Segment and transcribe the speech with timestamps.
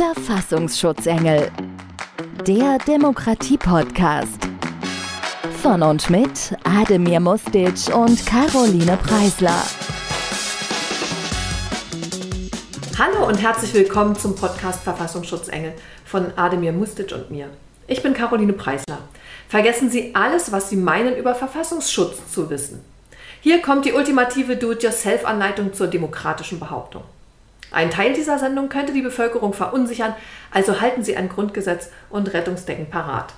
[0.00, 1.50] Verfassungsschutzengel.
[2.46, 4.48] Der Demokratie-Podcast.
[5.60, 9.62] Von und mit Ademir Mustic und Caroline Preisler.
[12.98, 15.74] Hallo und herzlich willkommen zum Podcast Verfassungsschutzengel
[16.06, 17.50] von Ademir Mustic und mir.
[17.86, 19.00] Ich bin Caroline Preisler.
[19.50, 22.82] Vergessen Sie alles, was Sie meinen, über Verfassungsschutz zu wissen.
[23.42, 27.02] Hier kommt die ultimative Do-it-yourself-Anleitung zur demokratischen Behauptung.
[27.72, 30.16] Ein Teil dieser Sendung könnte die Bevölkerung verunsichern,
[30.50, 33.32] also halten Sie ein Grundgesetz und Rettungsdecken parat.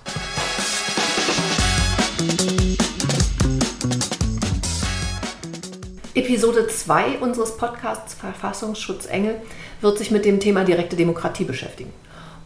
[6.14, 9.37] Episode 2 unseres Podcasts Verfassungsschutzengel
[9.82, 11.92] wird sich mit dem Thema direkte Demokratie beschäftigen.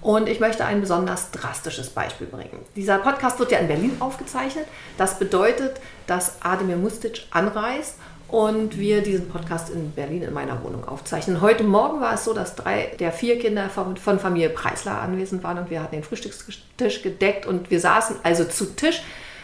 [0.00, 2.64] Und ich möchte ein besonders drastisches Beispiel bringen.
[2.74, 4.66] Dieser Podcast wird ja in Berlin aufgezeichnet.
[4.98, 7.96] Das bedeutet, dass Ademir Mustic anreist
[8.28, 11.40] und wir diesen Podcast in Berlin in meiner Wohnung aufzeichnen.
[11.40, 15.58] Heute Morgen war es so, dass drei der vier Kinder von, Familie Preisler anwesend waren
[15.58, 19.02] und wir hatten den Frühstückstisch gedeckt und wir saßen also zu Tisch.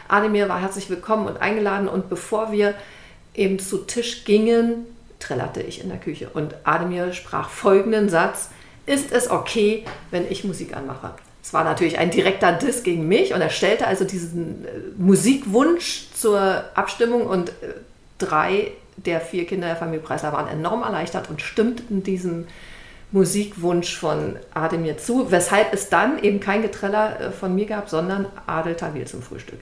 [0.08, 2.74] Ademir war herzlich willkommen und eingeladen und bevor wir
[3.34, 4.86] eben zu Tisch gingen,
[5.20, 8.50] trällerte ich in der Küche und Ademir sprach folgenden Satz:
[8.86, 11.12] Ist es okay, wenn ich Musik anmache?
[11.42, 16.06] Es war natürlich ein direkter Diss gegen mich und er stellte also diesen äh, Musikwunsch
[16.14, 17.74] zur Abstimmung und äh,
[18.22, 22.46] drei der vier Kinder der Familie Preisler waren enorm erleichtert und stimmten diesem
[23.10, 28.26] Musikwunsch von Ademir zu, weshalb es dann eben kein Getreller äh, von mir gab, sondern
[28.46, 29.60] Adel Tawil zum Frühstück.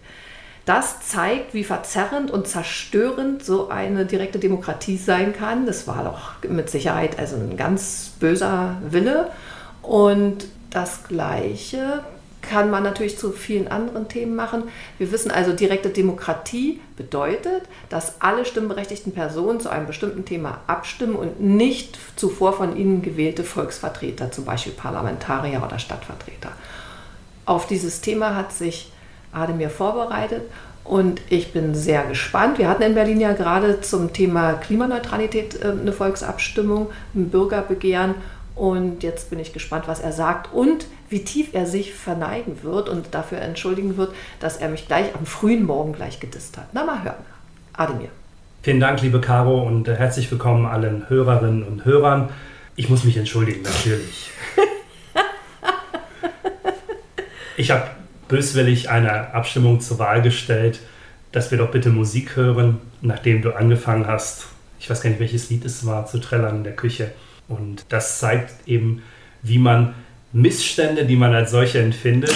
[0.66, 5.66] Das zeigt, wie verzerrend und zerstörend so eine direkte Demokratie sein kann.
[5.66, 9.30] Das war doch mit Sicherheit also ein ganz böser Wille.
[9.82, 12.04] Und das Gleiche
[12.42, 14.64] kann man natürlich zu vielen anderen Themen machen.
[14.98, 21.16] Wir wissen also, direkte Demokratie bedeutet, dass alle stimmberechtigten Personen zu einem bestimmten Thema abstimmen
[21.16, 26.52] und nicht zuvor von ihnen gewählte Volksvertreter, zum Beispiel Parlamentarier oder Stadtvertreter.
[27.46, 28.92] Auf dieses Thema hat sich
[29.32, 30.42] Ademir vorbereitet
[30.84, 32.58] und ich bin sehr gespannt.
[32.58, 38.14] Wir hatten in Berlin ja gerade zum Thema Klimaneutralität äh, eine Volksabstimmung, ein Bürgerbegehren
[38.56, 42.88] und jetzt bin ich gespannt, was er sagt und wie tief er sich verneigen wird
[42.88, 46.68] und dafür entschuldigen wird, dass er mich gleich am frühen Morgen gleich gedisst hat.
[46.72, 47.24] Na, mal hören.
[47.72, 48.08] Ademir.
[48.62, 52.28] Vielen Dank, liebe Caro, und äh, herzlich willkommen allen Hörerinnen und Hörern.
[52.76, 54.30] Ich muss mich entschuldigen, natürlich.
[57.56, 57.88] ich habe
[58.28, 60.80] böswillig eine Abstimmung zur Wahl gestellt,
[61.32, 64.46] dass wir doch bitte Musik hören, nachdem du angefangen hast,
[64.78, 67.12] ich weiß gar nicht, welches Lied es war, zu trällern in der Küche.
[67.48, 69.02] Und das zeigt eben,
[69.42, 69.94] wie man
[70.32, 72.32] Missstände, die man als solche empfindet,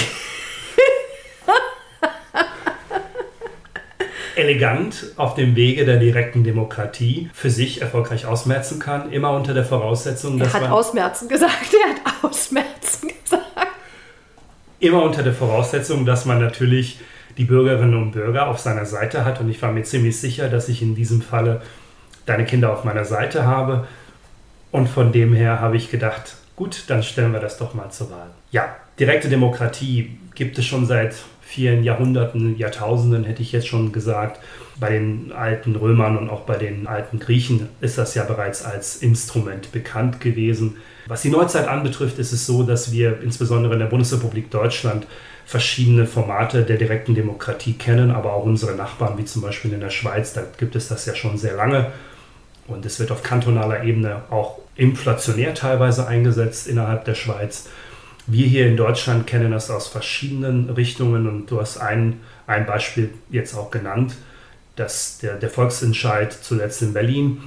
[4.36, 9.64] elegant auf dem Wege der direkten Demokratie für sich erfolgreich ausmerzen kann, immer unter der
[9.64, 13.44] Voraussetzung, dass er hat man ausmerzen gesagt, er hat ausmerzen gesagt.
[14.80, 16.98] Immer unter der Voraussetzung, dass man natürlich
[17.38, 19.40] die Bürgerinnen und Bürger auf seiner Seite hat.
[19.40, 21.62] Und ich war mir ziemlich sicher, dass ich in diesem Falle
[22.26, 23.86] deine Kinder auf meiner Seite habe.
[24.70, 28.10] Und von dem her habe ich gedacht, gut, dann stellen wir das doch mal zur
[28.10, 28.30] Wahl.
[28.50, 34.40] Ja, direkte Demokratie gibt es schon seit vielen Jahrhunderten, Jahrtausenden hätte ich jetzt schon gesagt.
[34.80, 38.96] Bei den alten Römern und auch bei den alten Griechen ist das ja bereits als
[38.96, 40.78] Instrument bekannt gewesen.
[41.06, 45.06] Was die Neuzeit anbetrifft, ist es so, dass wir insbesondere in der Bundesrepublik Deutschland
[45.46, 49.90] verschiedene Formate der direkten Demokratie kennen, aber auch unsere Nachbarn, wie zum Beispiel in der
[49.90, 51.92] Schweiz, da gibt es das ja schon sehr lange.
[52.66, 57.68] Und es wird auf kantonaler Ebene auch inflationär teilweise eingesetzt innerhalb der Schweiz.
[58.26, 63.10] Wir hier in Deutschland kennen das aus verschiedenen Richtungen und du hast ein, ein Beispiel
[63.30, 64.14] jetzt auch genannt,
[64.76, 67.42] dass der, der Volksentscheid zuletzt in Berlin,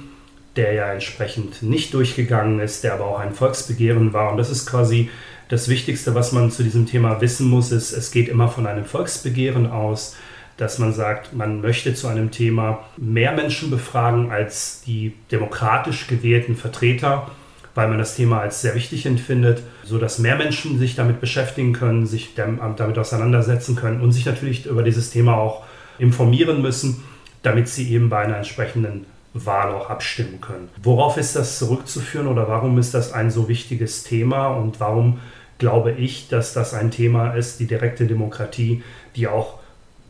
[0.56, 4.30] der ja entsprechend nicht durchgegangen ist, der aber auch ein Volksbegehren war.
[4.30, 5.10] Und das ist quasi
[5.48, 8.84] das Wichtigste, was man zu diesem Thema wissen muss, ist, es geht immer von einem
[8.84, 10.16] Volksbegehren aus
[10.58, 16.56] dass man sagt, man möchte zu einem Thema mehr Menschen befragen als die demokratisch gewählten
[16.56, 17.30] Vertreter,
[17.74, 22.06] weil man das Thema als sehr wichtig empfindet, sodass mehr Menschen sich damit beschäftigen können,
[22.06, 25.62] sich damit auseinandersetzen können und sich natürlich über dieses Thema auch
[25.98, 27.04] informieren müssen,
[27.42, 30.68] damit sie eben bei einer entsprechenden Wahl auch abstimmen können.
[30.82, 35.20] Worauf ist das zurückzuführen oder warum ist das ein so wichtiges Thema und warum
[35.58, 38.82] glaube ich, dass das ein Thema ist, die direkte Demokratie,
[39.14, 39.57] die auch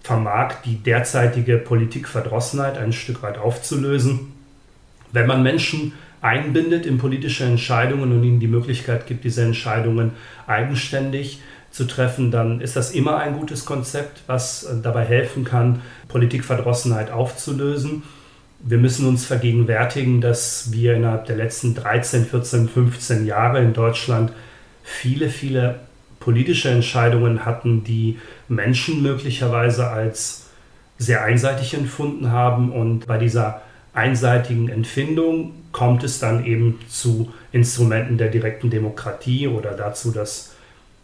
[0.09, 4.33] vermag die derzeitige Politikverdrossenheit ein Stück weit aufzulösen.
[5.13, 10.13] Wenn man Menschen einbindet in politische Entscheidungen und ihnen die Möglichkeit gibt, diese Entscheidungen
[10.47, 11.41] eigenständig
[11.71, 17.11] zu treffen, dann ist das immer ein gutes Konzept, was äh, dabei helfen kann, Politikverdrossenheit
[17.11, 18.03] aufzulösen.
[18.61, 24.33] Wir müssen uns vergegenwärtigen, dass wir innerhalb der letzten 13, 14, 15 Jahre in Deutschland
[24.83, 25.81] viele, viele
[26.29, 30.45] politische Entscheidungen hatten, die Menschen möglicherweise als
[30.99, 32.71] sehr einseitig empfunden haben.
[32.71, 33.63] Und bei dieser
[33.95, 40.55] einseitigen Empfindung kommt es dann eben zu Instrumenten der direkten Demokratie oder dazu, dass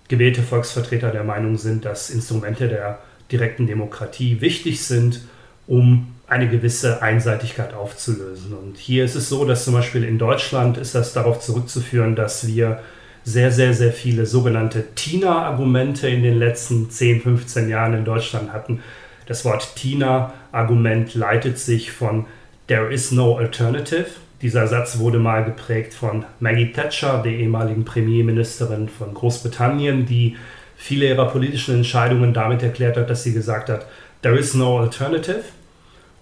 [0.08, 2.98] gewählte Volksvertreter der Meinung sind, dass Instrumente der
[3.32, 5.22] direkten Demokratie wichtig sind,
[5.66, 8.52] um eine gewisse Einseitigkeit aufzulösen.
[8.52, 12.46] Und hier ist es so, dass zum Beispiel in Deutschland ist das darauf zurückzuführen, dass
[12.46, 12.82] wir
[13.24, 18.80] sehr, sehr, sehr viele sogenannte TINA-Argumente in den letzten 10, 15 Jahren in Deutschland hatten.
[19.26, 22.26] Das Wort TINA-Argument leitet sich von
[22.66, 24.06] There is no alternative.
[24.42, 30.36] Dieser Satz wurde mal geprägt von Maggie Thatcher, der ehemaligen Premierministerin von Großbritannien, die
[30.76, 33.86] viele ihrer politischen Entscheidungen damit erklärt hat, dass sie gesagt hat,
[34.20, 35.44] There is no alternative.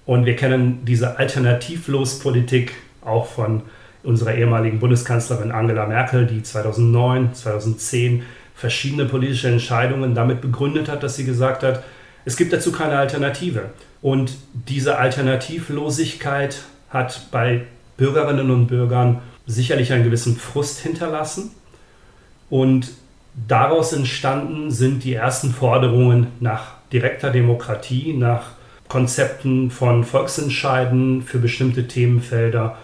[0.07, 2.75] Und wir kennen diese Alternativlos-Politik
[3.05, 3.63] auch von
[4.03, 8.23] unserer ehemaligen Bundeskanzlerin Angela Merkel, die 2009, 2010
[8.55, 11.83] verschiedene politische Entscheidungen damit begründet hat, dass sie gesagt hat,
[12.25, 13.71] es gibt dazu keine Alternative.
[14.01, 17.63] Und diese Alternativlosigkeit hat bei
[17.97, 21.51] Bürgerinnen und Bürgern sicherlich einen gewissen Frust hinterlassen.
[22.51, 22.93] Und
[23.49, 28.53] daraus entstanden sind die ersten Forderungen nach direkter Demokratie, nach
[28.89, 32.77] Konzepten von Volksentscheiden für bestimmte Themenfelder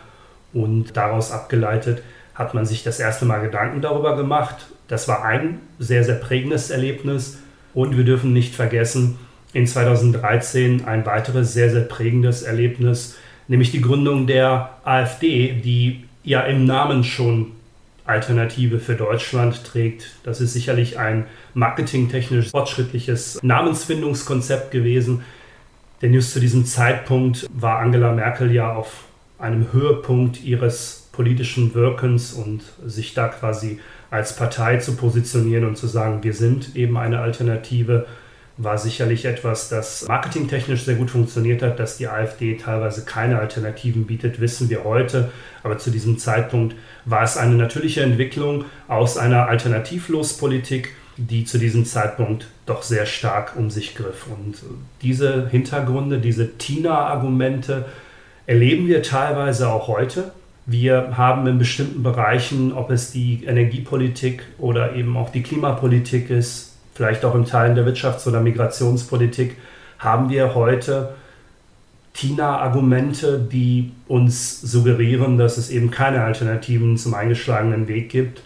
[0.53, 2.03] und daraus abgeleitet
[2.35, 4.69] hat man sich das erste Mal Gedanken darüber gemacht.
[4.87, 7.39] Das war ein sehr, sehr prägendes Erlebnis.
[7.75, 9.19] Und wir dürfen nicht vergessen,
[9.53, 13.17] in 2013 ein weiteres sehr, sehr prägendes Erlebnis,
[13.49, 17.53] nämlich die Gründung der AfD, die ja im Namen schon
[18.05, 20.17] Alternative für Deutschland trägt.
[20.23, 25.23] Das ist sicherlich ein marketingtechnisch fortschrittliches Namensfindungskonzept gewesen.
[26.01, 29.08] Denn just zu diesem Zeitpunkt war Angela Merkel ja auf
[29.39, 33.81] einem Höhepunkt ihres politischen Wirkens und sich da quasi
[34.11, 38.07] als Partei zu positionieren und zu sagen, wir sind eben eine Alternative,
[38.57, 41.79] war sicherlich etwas, das marketingtechnisch sehr gut funktioniert hat.
[41.79, 45.31] Dass die AfD teilweise keine Alternativen bietet, wissen wir heute.
[45.63, 46.75] Aber zu diesem Zeitpunkt
[47.05, 53.55] war es eine natürliche Entwicklung aus einer Alternativlospolitik, die zu diesem Zeitpunkt doch sehr stark
[53.57, 54.27] um sich griff.
[54.27, 54.57] Und
[55.03, 57.87] diese Hintergründe, diese TINA-Argumente,
[58.49, 60.33] erleben wir teilweise auch heute.
[60.65, 66.75] Wir haben in bestimmten Bereichen, ob es die Energiepolitik oder eben auch die Klimapolitik ist,
[66.95, 69.57] vielleicht auch in Teilen der Wirtschafts- oder Migrationspolitik,
[69.99, 71.15] haben wir heute
[72.15, 78.41] TINA-Argumente, die uns suggerieren, dass es eben keine Alternativen zum eingeschlagenen Weg gibt.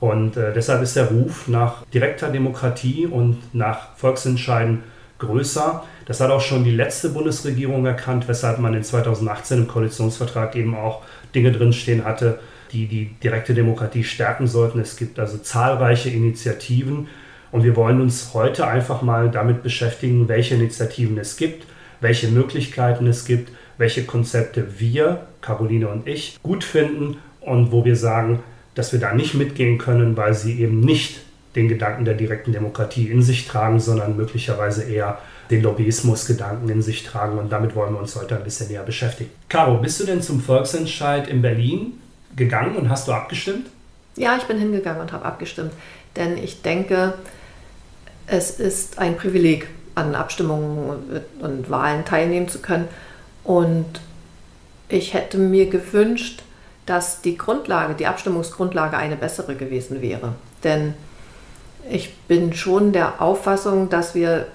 [0.00, 4.82] Und äh, deshalb ist der Ruf nach direkter Demokratie und nach Volksentscheiden
[5.18, 5.84] größer.
[6.06, 10.74] Das hat auch schon die letzte Bundesregierung erkannt, weshalb man in 2018 im Koalitionsvertrag eben
[10.76, 11.02] auch
[11.34, 12.40] Dinge drinstehen hatte,
[12.72, 14.80] die die direkte Demokratie stärken sollten.
[14.80, 17.08] Es gibt also zahlreiche Initiativen
[17.50, 21.66] und wir wollen uns heute einfach mal damit beschäftigen, welche Initiativen es gibt,
[22.00, 27.96] welche Möglichkeiten es gibt, welche Konzepte wir, Caroline und ich, gut finden und wo wir
[27.96, 28.40] sagen,
[28.74, 31.20] dass wir da nicht mitgehen können, weil sie eben nicht
[31.54, 35.18] den Gedanken der direkten Demokratie in sich tragen, sondern möglicherweise eher
[35.52, 37.38] den Lobbyismusgedanken in sich tragen.
[37.38, 39.30] Und damit wollen wir uns heute ein bisschen näher beschäftigen.
[39.48, 42.00] Caro, bist du denn zum Volksentscheid in Berlin
[42.34, 43.68] gegangen und hast du abgestimmt?
[44.16, 45.72] Ja, ich bin hingegangen und habe abgestimmt.
[46.16, 47.14] Denn ich denke,
[48.26, 52.88] es ist ein Privileg, an Abstimmungen und Wahlen teilnehmen zu können.
[53.44, 54.00] Und
[54.88, 56.42] ich hätte mir gewünscht,
[56.86, 60.32] dass die Grundlage, die Abstimmungsgrundlage eine bessere gewesen wäre.
[60.64, 60.94] Denn
[61.90, 64.46] ich bin schon der Auffassung, dass wir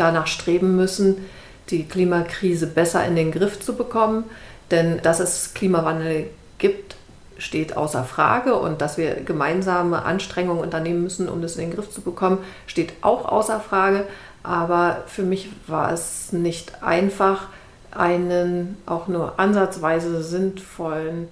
[0.00, 1.26] danach streben müssen,
[1.70, 4.24] die Klimakrise besser in den Griff zu bekommen.
[4.70, 6.28] Denn dass es Klimawandel
[6.58, 6.96] gibt,
[7.38, 8.54] steht außer Frage.
[8.54, 12.92] Und dass wir gemeinsame Anstrengungen unternehmen müssen, um das in den Griff zu bekommen, steht
[13.02, 14.06] auch außer Frage.
[14.42, 17.48] Aber für mich war es nicht einfach,
[17.90, 21.28] einen auch nur ansatzweise sinnvollen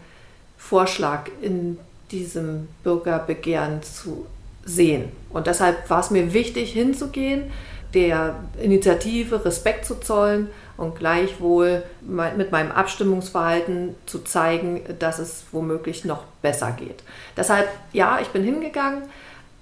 [0.56, 1.78] Vorschlag in
[2.10, 4.26] diesem Bürgerbegehren zu
[4.64, 5.10] sehen.
[5.30, 7.50] Und deshalb war es mir wichtig, hinzugehen,
[7.94, 16.04] der Initiative Respekt zu zollen und gleichwohl mit meinem Abstimmungsverhalten zu zeigen, dass es womöglich
[16.04, 17.02] noch besser geht.
[17.36, 19.02] Deshalb, ja, ich bin hingegangen.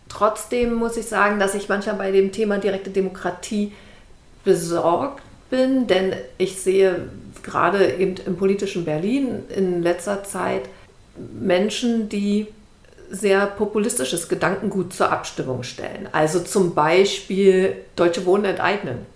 [0.08, 3.72] Trotzdem muss ich sagen, dass ich manchmal bei dem Thema direkte Demokratie
[4.44, 7.08] besorgt bin, denn ich sehe
[7.42, 10.62] gerade eben im politischen Berlin in letzter Zeit
[11.16, 12.48] Menschen, die
[13.10, 16.08] sehr populistisches Gedankengut zur Abstimmung stellen.
[16.12, 19.06] Also zum Beispiel Deutsche Wohnen enteignen.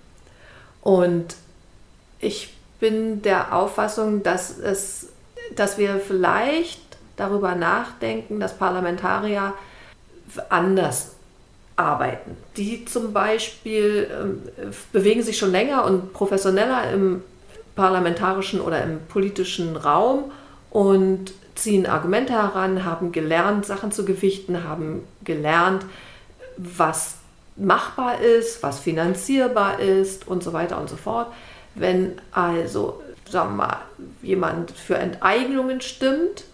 [0.83, 1.37] Und
[2.19, 5.09] ich bin der Auffassung, dass, es,
[5.55, 6.81] dass wir vielleicht
[7.17, 9.53] darüber nachdenken, dass Parlamentarier
[10.49, 11.13] anders
[11.77, 12.37] arbeiten.
[12.57, 17.23] Die zum Beispiel äh, bewegen sich schon länger und professioneller im
[17.75, 20.33] parlamentarischen oder im politischen Raum
[20.71, 25.85] und ziehen Argumente heran, haben gelernt, Sachen zu gewichten, haben gelernt,
[26.57, 27.17] was
[27.57, 31.29] machbar ist, was finanzierbar ist und so weiter und so fort.
[31.75, 33.77] Wenn also, sagen wir mal,
[34.23, 36.45] jemand für Enteignungen stimmt,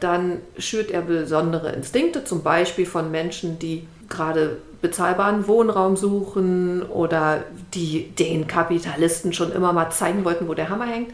[0.00, 7.44] dann schürt er besondere Instinkte, zum Beispiel von Menschen, die gerade bezahlbaren Wohnraum suchen oder
[7.74, 11.12] die den Kapitalisten schon immer mal zeigen wollten, wo der Hammer hängt.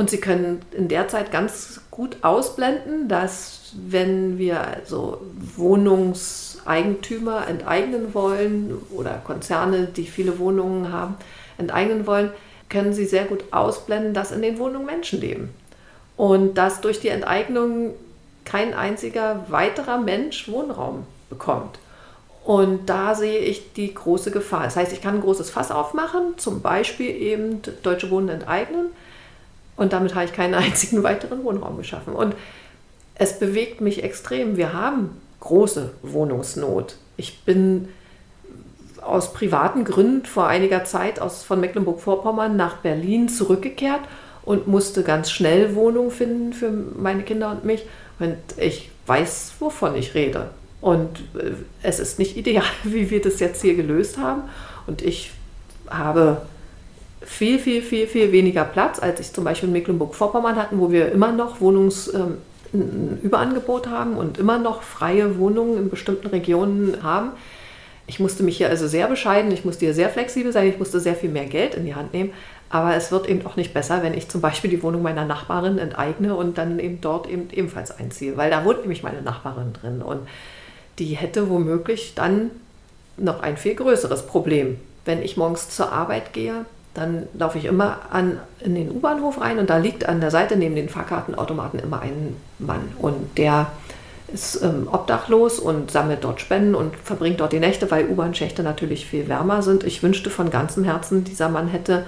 [0.00, 5.20] Und sie können in der Zeit ganz gut ausblenden, dass wenn wir also
[5.56, 11.16] Wohnungseigentümer enteignen wollen oder Konzerne, die viele Wohnungen haben,
[11.58, 12.30] enteignen wollen,
[12.70, 15.50] können sie sehr gut ausblenden, dass in den Wohnungen Menschen leben.
[16.16, 17.92] Und dass durch die Enteignung
[18.46, 21.78] kein einziger weiterer Mensch Wohnraum bekommt.
[22.42, 24.62] Und da sehe ich die große Gefahr.
[24.62, 28.86] Das heißt, ich kann ein großes Fass aufmachen, zum Beispiel eben Deutsche Wohnen enteignen.
[29.76, 32.14] Und damit habe ich keinen einzigen weiteren Wohnraum geschaffen.
[32.14, 32.34] Und
[33.14, 34.56] es bewegt mich extrem.
[34.56, 36.96] Wir haben große Wohnungsnot.
[37.16, 37.88] Ich bin
[39.02, 44.02] aus privaten Gründen vor einiger Zeit aus, von Mecklenburg-Vorpommern nach Berlin zurückgekehrt
[44.42, 47.86] und musste ganz schnell Wohnungen finden für meine Kinder und mich.
[48.18, 50.50] Und ich weiß, wovon ich rede.
[50.80, 54.42] Und äh, es ist nicht ideal, wie wir das jetzt hier gelöst haben.
[54.86, 55.32] Und ich
[55.88, 56.42] habe
[57.22, 61.12] viel, viel, viel, viel weniger Platz, als ich zum Beispiel in Mecklenburg-Vorpommern hatten, wo wir
[61.12, 67.32] immer noch Wohnungsüberangebot ähm, haben und immer noch freie Wohnungen in bestimmten Regionen haben.
[68.06, 70.98] Ich musste mich hier also sehr bescheiden, ich musste hier sehr flexibel sein, ich musste
[70.98, 72.32] sehr viel mehr Geld in die Hand nehmen.
[72.70, 75.78] Aber es wird eben auch nicht besser, wenn ich zum Beispiel die Wohnung meiner Nachbarin
[75.78, 80.02] enteigne und dann eben dort eben ebenfalls einziehe, weil da wohnt nämlich meine Nachbarin drin.
[80.02, 80.20] Und
[80.98, 82.50] die hätte womöglich dann
[83.16, 84.78] noch ein viel größeres Problem.
[85.04, 89.58] Wenn ich morgens zur Arbeit gehe, dann laufe ich immer an, in den U-Bahnhof rein
[89.58, 93.70] und da liegt an der Seite neben den Fahrkartenautomaten immer ein Mann und der
[94.32, 99.06] ist ähm, obdachlos und sammelt dort Spenden und verbringt dort die Nächte, weil U-Bahn-Schächte natürlich
[99.06, 99.84] viel wärmer sind.
[99.84, 102.04] Ich wünschte von ganzem Herzen, dieser Mann hätte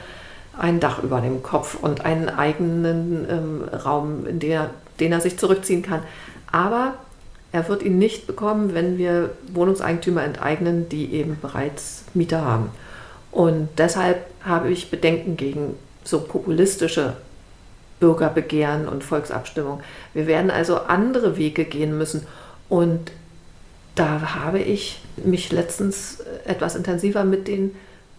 [0.57, 4.71] ein Dach über dem Kopf und einen eigenen ähm, Raum, in der,
[5.01, 6.03] den er sich zurückziehen kann.
[6.51, 6.95] Aber
[7.53, 12.71] er wird ihn nicht bekommen, wenn wir Wohnungseigentümer enteignen, die eben bereits Mieter haben.
[13.33, 15.75] Und deshalb habe ich Bedenken gegen
[16.05, 17.17] so populistische
[17.99, 19.81] Bürgerbegehren und Volksabstimmung.
[20.13, 22.27] Wir werden also andere Wege gehen müssen.
[22.69, 23.11] Und
[23.95, 27.75] da habe ich mich letztens etwas intensiver mit den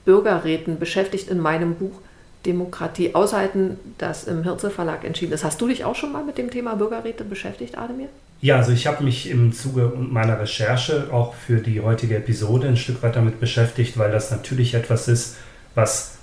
[0.06, 2.00] Bürgerräten beschäftigt in meinem Buch
[2.46, 5.44] Demokratie aushalten, das im Hirze Verlag entschieden ist.
[5.44, 8.10] Hast du dich auch schon mal mit dem Thema Bürgerräte beschäftigt, Ademir?
[8.44, 12.76] Ja, also ich habe mich im Zuge meiner Recherche auch für die heutige Episode ein
[12.76, 15.38] Stück weit damit beschäftigt, weil das natürlich etwas ist,
[15.76, 16.18] was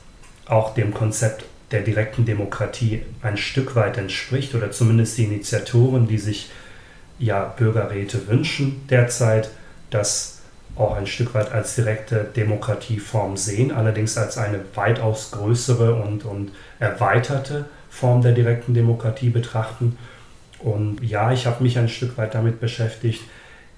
[0.44, 6.18] auch dem Konzept der direkten Demokratie ein Stück weit entspricht oder zumindest die Initiatoren, die
[6.18, 6.50] sich
[7.18, 9.48] ja Bürgerräte wünschen derzeit,
[9.88, 10.40] das
[10.76, 16.50] auch ein Stück weit als direkte Demokratieform sehen, allerdings als eine weitaus größere und, und
[16.80, 19.96] erweiterte Form der direkten Demokratie betrachten.
[20.62, 23.22] Und ja, ich habe mich ein Stück weit damit beschäftigt,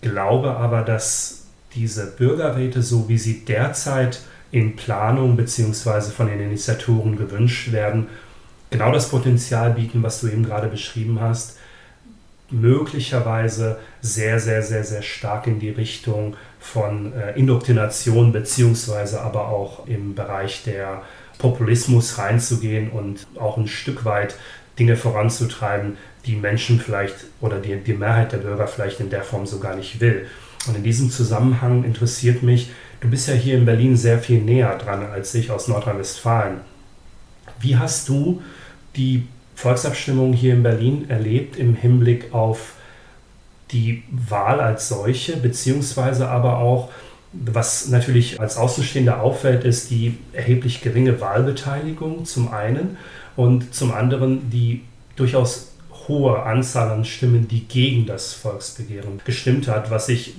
[0.00, 4.20] glaube aber, dass diese Bürgerräte, so wie sie derzeit
[4.50, 6.10] in Planung bzw.
[6.10, 8.08] von den Initiatoren gewünscht werden,
[8.70, 11.58] genau das Potenzial bieten, was du eben gerade beschrieben hast,
[12.50, 19.16] möglicherweise sehr, sehr, sehr, sehr stark in die Richtung von äh, Indoktrination bzw.
[19.16, 21.02] aber auch im Bereich der
[21.38, 24.36] Populismus reinzugehen und auch ein Stück weit
[24.78, 29.46] Dinge voranzutreiben, die Menschen vielleicht oder die, die Mehrheit der Bürger vielleicht in der Form
[29.46, 30.26] so gar nicht will.
[30.66, 34.78] Und in diesem Zusammenhang interessiert mich, du bist ja hier in Berlin sehr viel näher
[34.78, 36.60] dran als ich aus Nordrhein-Westfalen.
[37.60, 38.42] Wie hast du
[38.94, 42.74] die Volksabstimmung hier in Berlin erlebt im Hinblick auf
[43.72, 46.90] die Wahl als solche, beziehungsweise aber auch,
[47.32, 52.98] was natürlich als Außenstehender auffällt, ist die erheblich geringe Wahlbeteiligung zum einen
[53.36, 54.82] und zum anderen die
[55.16, 55.71] durchaus
[56.08, 60.34] hohe Anzahl an Stimmen, die gegen das Volksbegehren gestimmt hat, was ich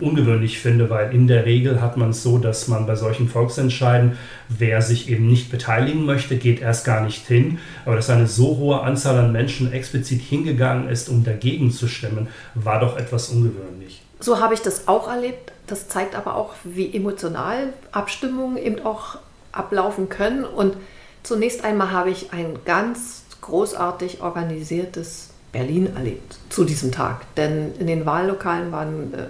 [0.00, 4.18] ungewöhnlich finde, weil in der Regel hat man es so, dass man bei solchen Volksentscheiden,
[4.48, 7.58] wer sich eben nicht beteiligen möchte, geht erst gar nicht hin.
[7.84, 12.28] Aber dass eine so hohe Anzahl an Menschen explizit hingegangen ist, um dagegen zu stimmen,
[12.54, 14.02] war doch etwas ungewöhnlich.
[14.20, 15.52] So habe ich das auch erlebt.
[15.66, 19.18] Das zeigt aber auch, wie emotional Abstimmungen eben auch
[19.52, 20.44] ablaufen können.
[20.44, 20.76] Und
[21.22, 27.22] zunächst einmal habe ich ein ganz großartig organisiertes Berlin erlebt zu diesem Tag.
[27.36, 29.26] Denn in den Wahllokalen waren äh,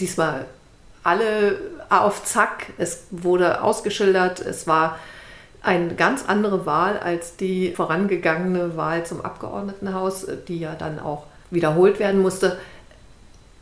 [0.00, 0.46] diesmal
[1.02, 2.66] alle auf Zack.
[2.76, 4.98] Es wurde ausgeschildert, es war
[5.62, 11.98] eine ganz andere Wahl als die vorangegangene Wahl zum Abgeordnetenhaus, die ja dann auch wiederholt
[11.98, 12.58] werden musste.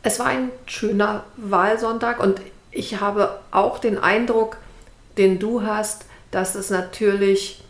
[0.01, 2.41] Es war ein schöner Wahlsonntag und
[2.71, 4.57] ich habe auch den Eindruck,
[5.17, 7.62] den du hast, dass es natürlich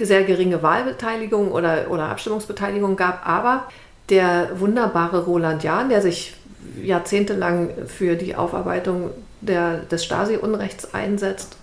[0.00, 3.68] sehr geringe Wahlbeteiligung oder, oder Abstimmungsbeteiligung gab, aber
[4.10, 6.34] der wunderbare Roland Jahn, der sich
[6.82, 9.10] jahrzehntelang für die Aufarbeitung
[9.40, 11.56] der, des Stasi-Unrechts einsetzt,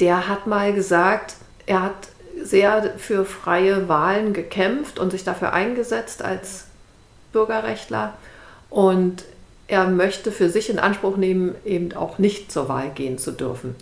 [0.00, 1.34] der hat mal gesagt,
[1.66, 2.08] er hat
[2.40, 6.66] sehr für freie Wahlen gekämpft und sich dafür eingesetzt als
[7.32, 8.14] Bürgerrechtler.
[8.70, 9.24] Und
[9.66, 13.74] er möchte für sich in Anspruch nehmen, eben auch nicht zur Wahl gehen zu dürfen.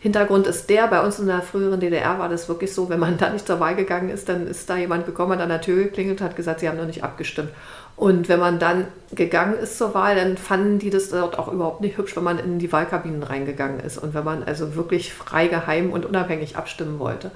[0.00, 3.18] Hintergrund ist der, bei uns in der früheren DDR war das wirklich so, wenn man
[3.18, 5.84] da nicht zur Wahl gegangen ist, dann ist da jemand gekommen, hat an der Tür
[5.84, 7.50] geklingelt, hat gesagt, sie haben noch nicht abgestimmt.
[7.96, 11.82] Und wenn man dann gegangen ist zur Wahl, dann fanden die das dort auch überhaupt
[11.82, 15.48] nicht hübsch, wenn man in die Wahlkabinen reingegangen ist und wenn man also wirklich frei,
[15.48, 17.30] geheim und unabhängig abstimmen wollte.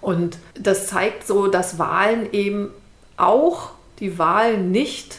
[0.00, 2.70] Und das zeigt so, dass Wahlen eben
[3.18, 5.18] auch die Wahl nicht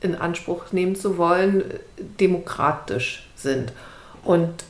[0.00, 1.64] in Anspruch nehmen zu wollen,
[2.18, 3.72] demokratisch sind.
[4.24, 4.64] Und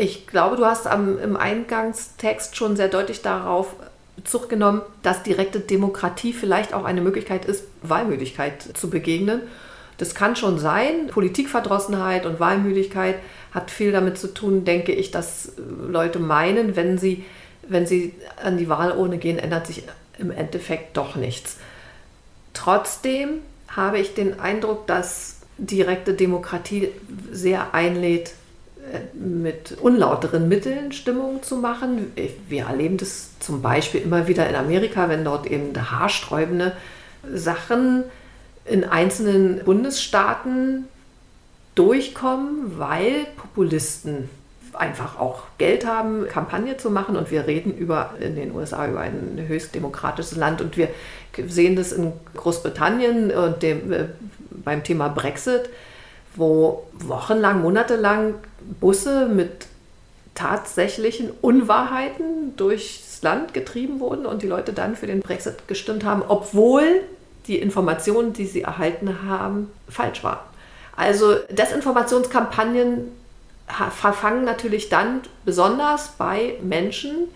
[0.00, 3.76] ich glaube, du hast am, im Eingangstext schon sehr deutlich darauf
[4.16, 9.42] Bezug genommen, dass direkte Demokratie vielleicht auch eine Möglichkeit ist, Wahlmüdigkeit zu begegnen.
[9.98, 11.08] Das kann schon sein.
[11.08, 13.16] Politikverdrossenheit und Wahlmüdigkeit
[13.52, 15.52] hat viel damit zu tun, denke ich, dass
[15.86, 17.26] Leute meinen, wenn sie,
[17.68, 19.84] wenn sie an die Wahlurne gehen, ändert sich
[20.18, 21.58] im Endeffekt doch nichts.
[22.54, 26.88] Trotzdem habe ich den Eindruck, dass direkte Demokratie
[27.30, 28.32] sehr einlädt,
[29.14, 32.12] mit unlauteren Mitteln Stimmung zu machen.
[32.48, 36.72] Wir erleben das zum Beispiel immer wieder in Amerika, wenn dort eben haarsträubende
[37.32, 38.04] Sachen
[38.64, 40.86] in einzelnen Bundesstaaten
[41.74, 44.28] durchkommen, weil Populisten
[44.72, 47.16] einfach auch Geld haben, Kampagne zu machen.
[47.16, 50.60] Und wir reden über in den USA über ein höchst demokratisches Land.
[50.60, 50.88] Und wir
[51.48, 54.06] sehen das in Großbritannien und dem, äh,
[54.50, 55.70] beim Thema Brexit
[56.36, 58.34] wo wochenlang, monatelang
[58.80, 59.66] Busse mit
[60.34, 66.22] tatsächlichen Unwahrheiten durchs Land getrieben wurden und die Leute dann für den Brexit gestimmt haben,
[66.26, 67.02] obwohl
[67.46, 70.38] die Informationen, die sie erhalten haben, falsch waren.
[70.96, 73.10] Also Desinformationskampagnen
[73.66, 77.28] verfangen natürlich dann besonders bei Menschen,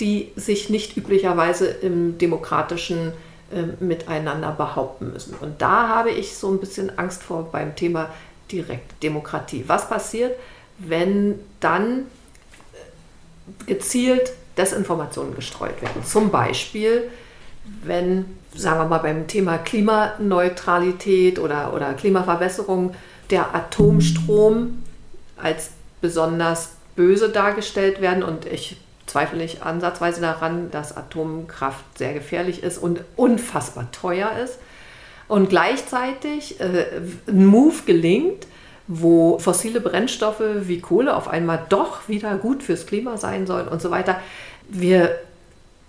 [0.00, 3.12] die sich nicht üblicherweise im demokratischen
[3.52, 5.34] äh, Miteinander behaupten müssen.
[5.40, 8.10] Und da habe ich so ein bisschen Angst vor beim Thema
[8.50, 9.64] direkte Demokratie.
[9.66, 10.36] Was passiert,
[10.78, 16.04] wenn dann äh, gezielt Desinformationen gestreut werden?
[16.04, 17.10] Zum Beispiel,
[17.82, 22.94] wenn, sagen wir mal, beim Thema Klimaneutralität oder, oder Klimaverbesserung
[23.30, 24.82] der Atomstrom
[25.36, 32.62] als besonders böse dargestellt werden und ich zweifle nicht ansatzweise daran, dass Atomkraft sehr gefährlich
[32.62, 34.58] ist und unfassbar teuer ist
[35.28, 36.86] und gleichzeitig äh,
[37.26, 38.46] ein Move gelingt,
[38.86, 43.82] wo fossile Brennstoffe wie Kohle auf einmal doch wieder gut fürs Klima sein sollen und
[43.82, 44.20] so weiter.
[44.68, 45.18] Wir,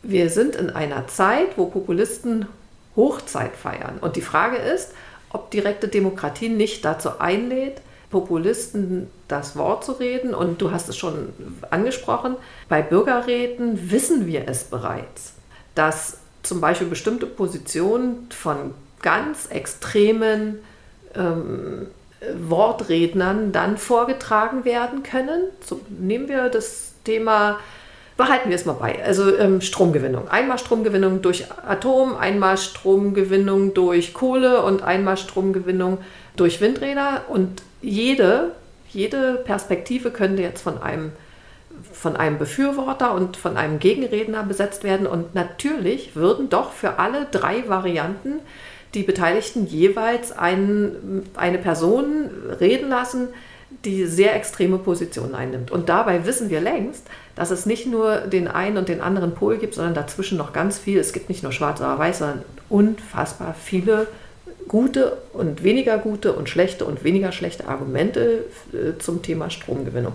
[0.02, 2.47] wir sind in einer Zeit, wo Populisten
[2.95, 4.00] Hochzeit feiern.
[4.02, 4.93] Und die Frage ist,
[5.30, 10.34] ob direkte Demokratie nicht dazu einlädt, Populisten das Wort zu reden.
[10.34, 11.30] Und du hast es schon
[11.69, 12.36] angesprochen,
[12.69, 15.34] bei Bürgerräten wissen wir es bereits,
[15.76, 20.60] dass zum Beispiel bestimmte Positionen von ganz extremen
[21.16, 21.88] ähm,
[22.36, 25.44] Wortrednern dann vorgetragen werden können.
[25.64, 27.60] So, nehmen wir das Thema,
[28.18, 30.28] behalten wir es mal bei, also ähm, Stromgewinnung.
[30.28, 36.00] Einmal Stromgewinnung durch Atom, einmal Stromgewinnung durch Kohle und einmal Stromgewinnung
[36.36, 37.26] durch Windräder.
[37.30, 38.52] Und jede,
[38.90, 41.12] jede Perspektive könnte jetzt von einem
[41.94, 45.06] von einem Befürworter und von einem Gegenredner besetzt werden.
[45.06, 48.40] Und natürlich würden doch für alle drei Varianten
[48.98, 52.30] die Beteiligten jeweils einen, eine Person
[52.60, 53.30] reden lassen,
[53.86, 55.70] die sehr extreme Positionen einnimmt.
[55.72, 57.04] Und dabei wissen wir längst,
[57.36, 60.80] dass es nicht nur den einen und den anderen Pol gibt, sondern dazwischen noch ganz
[60.80, 61.00] viel.
[61.00, 64.08] Es gibt nicht nur schwarz oder weiß, sondern unfassbar viele
[64.68, 70.14] gute und weniger gute und schlechte und weniger schlechte Argumente äh, zum Thema Stromgewinnung.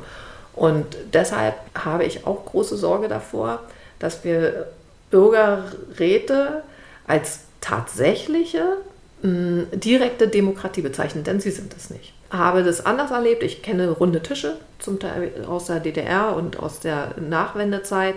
[0.55, 3.61] Und deshalb habe ich auch große Sorge davor,
[3.99, 4.67] dass wir
[5.11, 6.65] Bürgerräte
[7.07, 8.77] als tatsächliche
[9.23, 12.13] mh, direkte Demokratie bezeichnen, denn sie sind es nicht.
[12.31, 13.43] Habe das anders erlebt.
[13.43, 18.17] Ich kenne runde Tische, zum Teil aus der DDR und aus der Nachwendezeit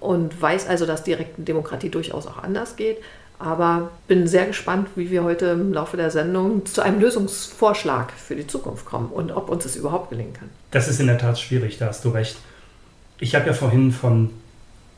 [0.00, 2.98] und weiß also, dass direkte Demokratie durchaus auch anders geht.
[3.38, 8.36] Aber bin sehr gespannt, wie wir heute im Laufe der Sendung zu einem Lösungsvorschlag für
[8.36, 10.50] die Zukunft kommen und ob uns es überhaupt gelingen kann.
[10.70, 12.36] Das ist in der Tat schwierig, da hast du recht.
[13.18, 14.30] Ich habe ja vorhin von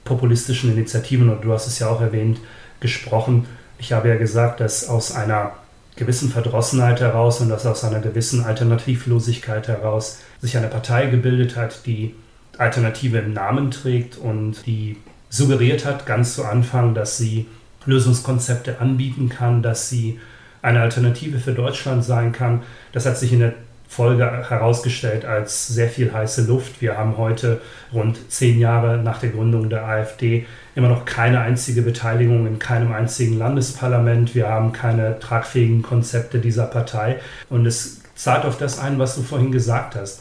[0.04, 2.38] populistischen Initiativen, und du hast es ja auch erwähnt,
[2.80, 3.46] gesprochen.
[3.78, 5.52] Ich habe ja gesagt, dass aus einer
[5.96, 11.86] gewissen Verdrossenheit heraus und dass aus einer gewissen Alternativlosigkeit heraus sich eine Partei gebildet hat,
[11.86, 12.14] die
[12.58, 14.96] Alternative im Namen trägt und die
[15.30, 17.46] suggeriert hat, ganz zu Anfang, dass sie
[17.86, 20.18] Lösungskonzepte anbieten kann, dass sie
[20.62, 22.62] eine Alternative für Deutschland sein kann.
[22.92, 23.54] Das hat sich in der
[23.88, 26.82] Folge herausgestellt als sehr viel heiße Luft.
[26.82, 27.60] Wir haben heute
[27.92, 32.92] rund zehn Jahre nach der Gründung der AfD immer noch keine einzige Beteiligung in keinem
[32.92, 34.34] einzigen Landesparlament.
[34.34, 37.18] Wir haben keine tragfähigen Konzepte dieser Partei.
[37.48, 40.20] Und es zahlt auf das ein, was du vorhin gesagt hast.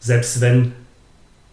[0.00, 0.72] Selbst wenn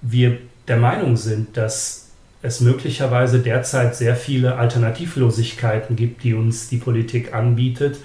[0.02, 2.08] wir der Meinung sind, dass
[2.42, 7.98] es möglicherweise derzeit sehr viele Alternativlosigkeiten gibt, die uns die Politik anbietet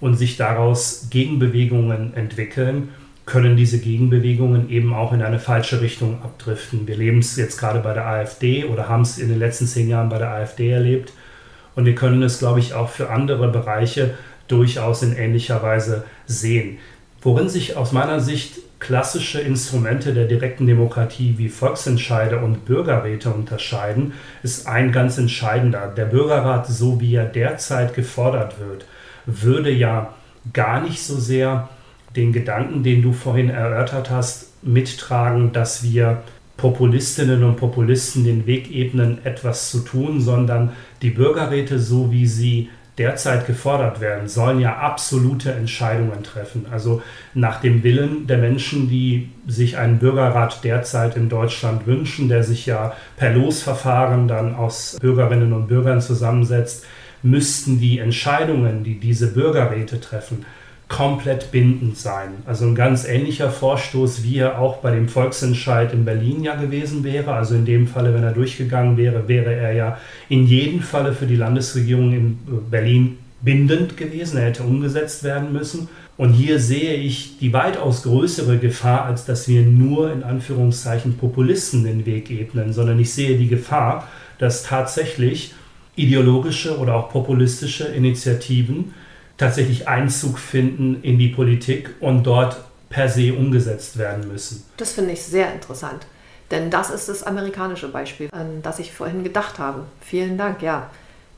[0.00, 2.88] und sich daraus Gegenbewegungen entwickeln,
[3.24, 6.86] können diese Gegenbewegungen eben auch in eine falsche Richtung abdriften.
[6.86, 9.88] Wir leben es jetzt gerade bei der AfD oder haben es in den letzten zehn
[9.88, 11.12] Jahren bei der AfD erlebt
[11.74, 14.14] und wir können es, glaube ich, auch für andere Bereiche
[14.48, 16.78] durchaus in ähnlicher Weise sehen.
[17.22, 24.12] Worin sich aus meiner Sicht klassische Instrumente der direkten Demokratie wie Volksentscheide und Bürgerräte unterscheiden,
[24.42, 25.86] ist ein ganz entscheidender.
[25.96, 28.84] Der Bürgerrat, so wie er derzeit gefordert wird,
[29.24, 30.12] würde ja
[30.52, 31.68] gar nicht so sehr
[32.16, 36.22] den Gedanken, den du vorhin erörtert hast, mittragen, dass wir
[36.56, 42.68] Populistinnen und Populisten den Weg ebnen, etwas zu tun, sondern die Bürgerräte, so wie sie
[42.98, 46.66] derzeit gefordert werden, sollen ja absolute Entscheidungen treffen.
[46.70, 52.44] Also nach dem Willen der Menschen, die sich einen Bürgerrat derzeit in Deutschland wünschen, der
[52.44, 56.84] sich ja per Losverfahren dann aus Bürgerinnen und Bürgern zusammensetzt,
[57.22, 60.44] müssten die Entscheidungen, die diese Bürgerräte treffen,
[60.92, 62.34] komplett bindend sein.
[62.46, 67.02] Also ein ganz ähnlicher Vorstoß, wie er auch bei dem Volksentscheid in Berlin ja gewesen
[67.02, 67.32] wäre.
[67.32, 71.26] Also in dem Falle, wenn er durchgegangen wäre, wäre er ja in jedem Falle für
[71.26, 72.38] die Landesregierung in
[72.70, 74.36] Berlin bindend gewesen.
[74.36, 75.88] Er hätte umgesetzt werden müssen.
[76.18, 81.84] Und hier sehe ich die weitaus größere Gefahr, als dass wir nur in Anführungszeichen Populisten
[81.84, 84.06] den Weg ebnen, sondern ich sehe die Gefahr,
[84.38, 85.54] dass tatsächlich
[85.96, 88.92] ideologische oder auch populistische Initiativen
[89.42, 92.56] tatsächlich Einzug finden in die Politik und dort
[92.88, 94.64] per se umgesetzt werden müssen.
[94.76, 96.06] Das finde ich sehr interessant.
[96.50, 99.84] Denn das ist das amerikanische Beispiel, an das ich vorhin gedacht habe.
[100.00, 100.90] Vielen Dank, ja.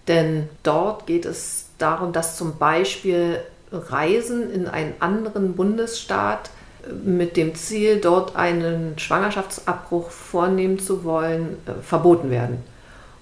[0.08, 3.38] Denn dort geht es darum, dass zum Beispiel
[3.72, 6.50] Reisen in einen anderen Bundesstaat
[7.04, 12.58] mit dem Ziel, dort einen Schwangerschaftsabbruch vornehmen zu wollen, äh, verboten werden.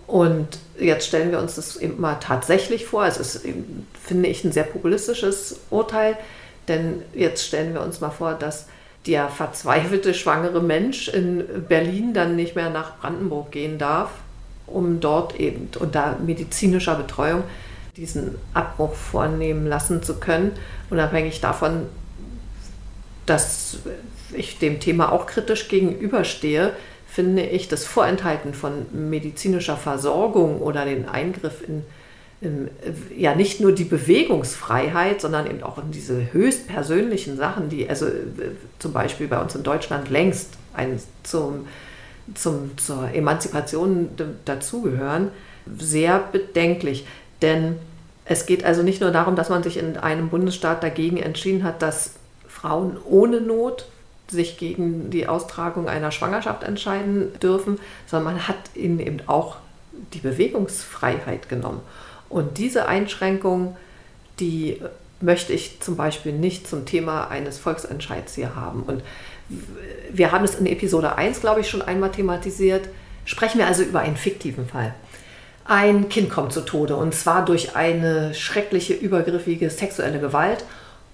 [0.06, 3.06] Und jetzt stellen wir uns das eben mal tatsächlich vor.
[3.06, 3.46] Es ist,
[4.02, 6.16] finde ich, ein sehr populistisches Urteil,
[6.68, 8.66] denn jetzt stellen wir uns mal vor, dass
[9.06, 14.10] der verzweifelte schwangere Mensch in Berlin dann nicht mehr nach Brandenburg gehen darf,
[14.66, 17.42] um dort eben unter medizinischer Betreuung
[17.96, 20.52] diesen Abbruch vornehmen lassen zu können,
[20.88, 21.86] unabhängig davon,
[23.26, 23.78] dass
[24.32, 26.72] ich dem Thema auch kritisch gegenüberstehe,
[27.12, 31.84] finde ich das Vorenthalten von medizinischer Versorgung oder den Eingriff in,
[32.40, 32.70] in,
[33.14, 38.06] ja nicht nur die Bewegungsfreiheit, sondern eben auch in diese höchstpersönlichen Sachen, die also
[38.78, 41.66] zum Beispiel bei uns in Deutschland längst ein, zum,
[42.34, 44.08] zum, zur Emanzipation
[44.46, 45.28] dazugehören,
[45.78, 47.06] sehr bedenklich.
[47.42, 47.76] Denn
[48.24, 51.82] es geht also nicht nur darum, dass man sich in einem Bundesstaat dagegen entschieden hat,
[51.82, 52.14] dass
[52.48, 53.86] Frauen ohne Not
[54.32, 59.56] sich gegen die Austragung einer Schwangerschaft entscheiden dürfen, sondern man hat ihnen eben auch
[60.14, 61.80] die Bewegungsfreiheit genommen.
[62.28, 63.76] Und diese Einschränkung,
[64.40, 64.80] die
[65.20, 68.82] möchte ich zum Beispiel nicht zum Thema eines Volksentscheids hier haben.
[68.82, 69.02] Und
[70.10, 72.88] wir haben es in Episode 1, glaube ich, schon einmal thematisiert.
[73.24, 74.94] Sprechen wir also über einen fiktiven Fall.
[75.64, 80.64] Ein Kind kommt zu Tode und zwar durch eine schreckliche, übergriffige sexuelle Gewalt.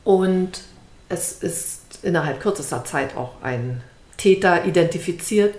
[0.05, 0.63] Und
[1.11, 3.83] es ist innerhalb kürzester Zeit auch ein
[4.17, 5.55] Täter identifiziert.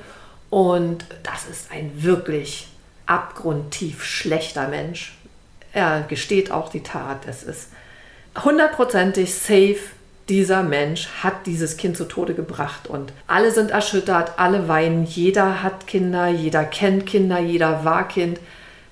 [0.49, 2.67] Und das ist ein wirklich
[3.05, 5.17] abgrundtief schlechter Mensch.
[5.73, 7.27] Er gesteht auch die Tat.
[7.27, 7.69] Es ist
[8.43, 9.77] hundertprozentig safe.
[10.27, 15.03] Dieser Mensch hat dieses Kind zu Tode gebracht und alle sind erschüttert, alle weinen.
[15.03, 18.39] Jeder hat Kinder, jeder kennt Kinder, jeder war Kind.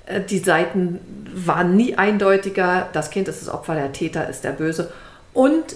[0.07, 0.99] Äh, die Seiten
[1.31, 2.89] waren nie eindeutiger.
[2.91, 4.91] Das Kind ist das Opfer, der Täter ist der Böse.
[5.33, 5.75] Und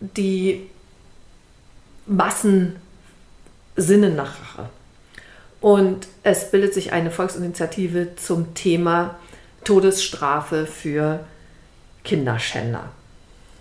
[0.00, 0.68] die
[2.06, 2.76] Massen
[3.76, 4.68] sinnen nach Rache.
[5.60, 9.18] Und es bildet sich eine Volksinitiative zum Thema
[9.64, 11.20] Todesstrafe für
[12.04, 12.90] Kinderschänder.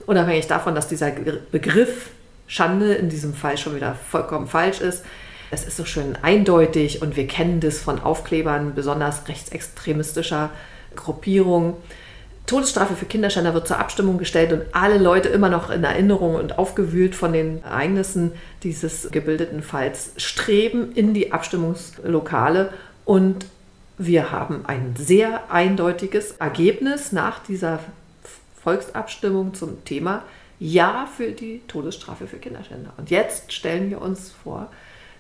[0.05, 1.11] Unabhängig davon, dass dieser
[1.51, 2.09] Begriff
[2.45, 5.03] Schande in diesem Fall schon wieder vollkommen falsch ist.
[5.49, 10.49] Es ist so schön eindeutig und wir kennen das von Aufklebern besonders rechtsextremistischer
[10.95, 11.75] Gruppierungen.
[12.45, 16.57] Todesstrafe für Kinderschänder wird zur Abstimmung gestellt und alle Leute immer noch in Erinnerung und
[16.57, 22.73] aufgewühlt von den Ereignissen dieses gebildeten Falls streben in die Abstimmungslokale
[23.05, 23.45] und
[23.97, 27.79] wir haben ein sehr eindeutiges Ergebnis nach dieser
[28.61, 30.23] Volksabstimmung zum Thema
[30.59, 32.91] Ja für die Todesstrafe für Kinderschänder.
[32.97, 34.69] Und jetzt stellen wir uns vor,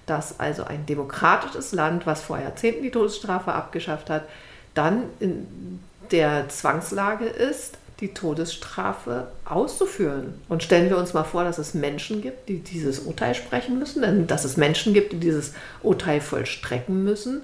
[0.05, 4.27] dass also ein demokratisches Land, was vor Jahrzehnten die Todesstrafe abgeschafft hat,
[4.73, 5.79] dann in
[6.11, 10.33] der Zwangslage ist, die Todesstrafe auszuführen.
[10.49, 14.27] Und stellen wir uns mal vor, dass es Menschen gibt, die dieses Urteil sprechen müssen,
[14.27, 17.41] dass es Menschen gibt, die dieses Urteil vollstrecken müssen.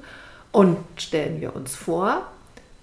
[0.52, 2.24] Und stellen wir uns vor,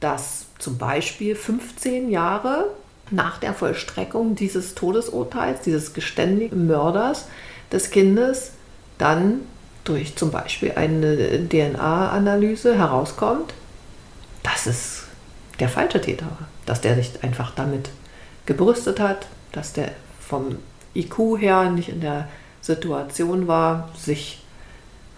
[0.01, 2.71] dass zum Beispiel 15 Jahre
[3.11, 7.27] nach der Vollstreckung dieses Todesurteils, dieses geständigen Mörders
[7.73, 8.53] des Kindes,
[8.99, 9.43] dann
[9.85, 13.55] durch zum Beispiel eine DNA-Analyse herauskommt,
[14.43, 15.06] dass es
[15.61, 16.49] der falsche Täter war.
[16.67, 17.91] Dass der sich einfach damit
[18.45, 20.57] gebrüstet hat, dass der vom
[20.95, 22.29] IQ her nicht in der
[22.61, 24.43] Situation war, sich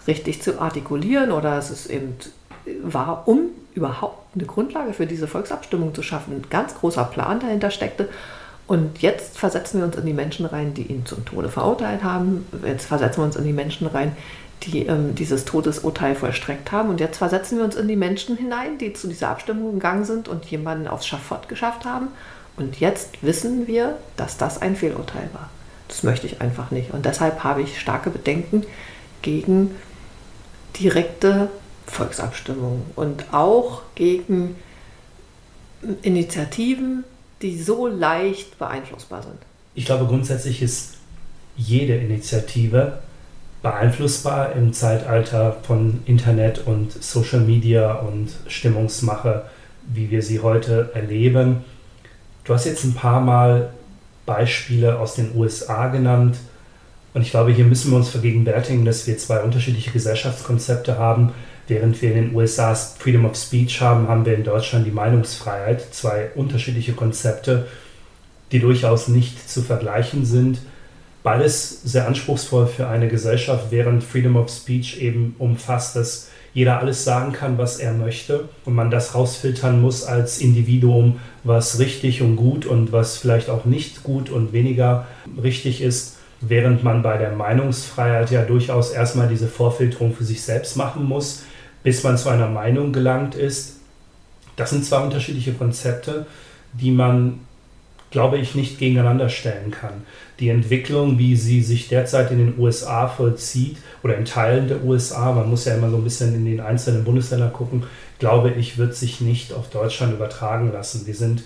[0.07, 2.15] richtig zu artikulieren oder es eben
[2.83, 6.35] war, um überhaupt eine Grundlage für diese Volksabstimmung zu schaffen.
[6.35, 8.09] Ein ganz großer Plan dahinter steckte.
[8.67, 12.45] Und jetzt versetzen wir uns in die Menschen rein, die ihn zum Tode verurteilt haben.
[12.63, 14.15] Jetzt versetzen wir uns in die Menschen rein,
[14.63, 16.89] die ähm, dieses Todesurteil vollstreckt haben.
[16.89, 20.27] Und jetzt versetzen wir uns in die Menschen hinein, die zu dieser Abstimmung gegangen sind
[20.27, 22.07] und jemanden aufs Schafott geschafft haben.
[22.57, 25.49] Und jetzt wissen wir, dass das ein Fehlurteil war.
[25.87, 26.91] Das möchte ich einfach nicht.
[26.91, 28.65] Und deshalb habe ich starke Bedenken
[29.21, 29.75] gegen
[30.79, 31.49] direkte
[31.87, 34.55] Volksabstimmungen und auch gegen
[36.01, 37.03] Initiativen,
[37.41, 39.37] die so leicht beeinflussbar sind.
[39.73, 40.95] Ich glaube, grundsätzlich ist
[41.55, 42.99] jede Initiative
[43.61, 49.43] beeinflussbar im Zeitalter von Internet und Social Media und Stimmungsmache,
[49.93, 51.65] wie wir sie heute erleben.
[52.45, 53.73] Du hast jetzt ein paar Mal
[54.25, 56.37] Beispiele aus den USA genannt.
[57.13, 61.33] Und ich glaube, hier müssen wir uns vergegenwärtigen, dass wir zwei unterschiedliche Gesellschaftskonzepte haben.
[61.67, 65.93] Während wir in den USA Freedom of Speech haben, haben wir in Deutschland die Meinungsfreiheit.
[65.93, 67.67] Zwei unterschiedliche Konzepte,
[68.51, 70.59] die durchaus nicht zu vergleichen sind
[71.23, 77.03] beides sehr anspruchsvoll für eine Gesellschaft, während Freedom of Speech eben umfasst, dass jeder alles
[77.03, 82.35] sagen kann, was er möchte und man das rausfiltern muss als Individuum, was richtig und
[82.35, 85.07] gut und was vielleicht auch nicht gut und weniger
[85.41, 90.75] richtig ist, während man bei der Meinungsfreiheit ja durchaus erstmal diese Vorfilterung für sich selbst
[90.75, 91.43] machen muss,
[91.83, 93.75] bis man zu einer Meinung gelangt ist.
[94.55, 96.25] Das sind zwei unterschiedliche Konzepte,
[96.73, 97.39] die man
[98.11, 100.03] glaube ich, nicht gegeneinander stellen kann.
[100.39, 105.33] Die Entwicklung, wie sie sich derzeit in den USA vollzieht oder in Teilen der USA,
[105.33, 107.83] man muss ja immer so ein bisschen in den einzelnen Bundesländern gucken,
[108.19, 111.05] glaube ich, wird sich nicht auf Deutschland übertragen lassen.
[111.05, 111.43] Wir sind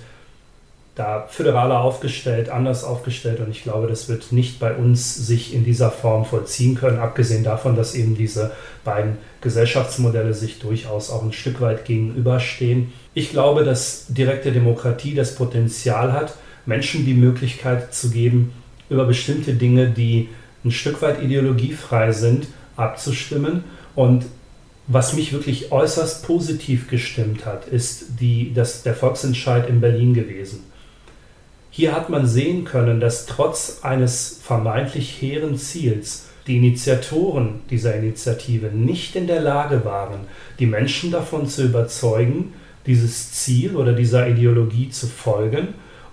[0.95, 5.65] da föderaler aufgestellt, anders aufgestellt und ich glaube, das wird nicht bei uns sich in
[5.65, 8.51] dieser Form vollziehen können, abgesehen davon, dass eben diese
[8.83, 12.93] beiden Gesellschaftsmodelle sich durchaus auch ein Stück weit gegenüberstehen.
[13.15, 16.35] Ich glaube, dass direkte Demokratie das Potenzial hat,
[16.67, 18.53] Menschen die Möglichkeit zu geben,
[18.89, 20.29] über bestimmte Dinge, die
[20.63, 23.63] ein Stück weit ideologiefrei sind, abzustimmen.
[23.95, 24.25] Und
[24.87, 30.63] was mich wirklich äußerst positiv gestimmt hat, ist die, das, der Volksentscheid in Berlin gewesen.
[31.69, 38.67] Hier hat man sehen können, dass trotz eines vermeintlich hehren Ziels die Initiatoren dieser Initiative
[38.67, 40.21] nicht in der Lage waren,
[40.59, 42.53] die Menschen davon zu überzeugen,
[42.85, 45.69] dieses Ziel oder dieser Ideologie zu folgen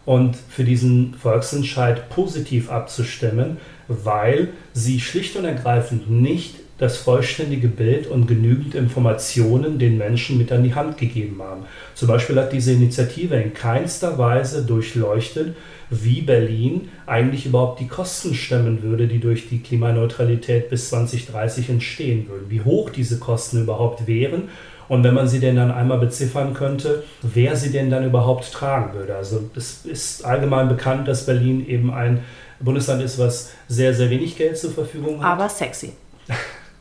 [0.06, 3.58] und für diesen Volksentscheid positiv abzustimmen,
[3.88, 10.50] weil sie schlicht und ergreifend nicht das vollständige Bild und genügend Informationen den Menschen mit
[10.50, 11.64] an die Hand gegeben haben.
[11.94, 15.54] Zum Beispiel hat diese Initiative in keinster Weise durchleuchtet,
[15.90, 22.26] wie Berlin eigentlich überhaupt die Kosten stemmen würde, die durch die Klimaneutralität bis 2030 entstehen
[22.28, 24.44] würden, wie hoch diese Kosten überhaupt wären
[24.90, 28.92] und wenn man sie denn dann einmal beziffern könnte, wer sie denn dann überhaupt tragen
[28.92, 29.14] würde.
[29.14, 32.24] Also es ist allgemein bekannt, dass Berlin eben ein
[32.58, 35.30] Bundesland ist, was sehr, sehr wenig Geld zur Verfügung hat.
[35.30, 35.92] Aber sexy.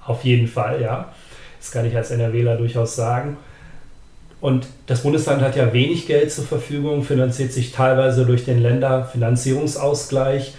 [0.07, 1.13] Auf jeden Fall, ja.
[1.59, 3.37] Das kann ich als NRWler durchaus sagen.
[4.41, 10.55] Und das Bundesland hat ja wenig Geld zur Verfügung, finanziert sich teilweise durch den Länderfinanzierungsausgleich,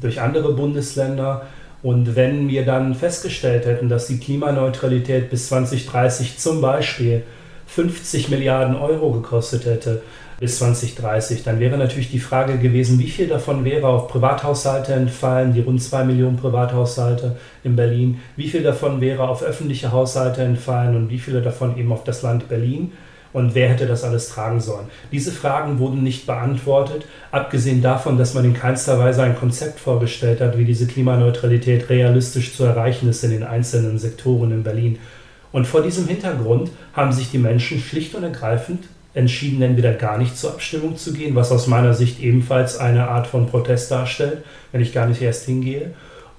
[0.00, 1.46] durch andere Bundesländer.
[1.82, 7.22] Und wenn wir dann festgestellt hätten, dass die Klimaneutralität bis 2030 zum Beispiel
[7.66, 10.02] 50 Milliarden Euro gekostet hätte
[10.38, 15.54] bis 2030, dann wäre natürlich die Frage gewesen, wie viel davon wäre auf Privathaushalte entfallen,
[15.54, 20.96] die rund 2 Millionen Privathaushalte in Berlin, wie viel davon wäre auf öffentliche Haushalte entfallen
[20.96, 22.92] und wie viele davon eben auf das Land Berlin
[23.32, 24.86] und wer hätte das alles tragen sollen.
[25.10, 30.40] Diese Fragen wurden nicht beantwortet, abgesehen davon, dass man in keinster Weise ein Konzept vorgestellt
[30.40, 34.98] hat, wie diese Klimaneutralität realistisch zu erreichen ist in den einzelnen Sektoren in Berlin.
[35.50, 40.36] Und vor diesem Hintergrund haben sich die Menschen schlicht und ergreifend entschieden, entweder gar nicht
[40.36, 44.80] zur Abstimmung zu gehen, was aus meiner Sicht ebenfalls eine Art von Protest darstellt, wenn
[44.80, 45.92] ich gar nicht erst hingehe.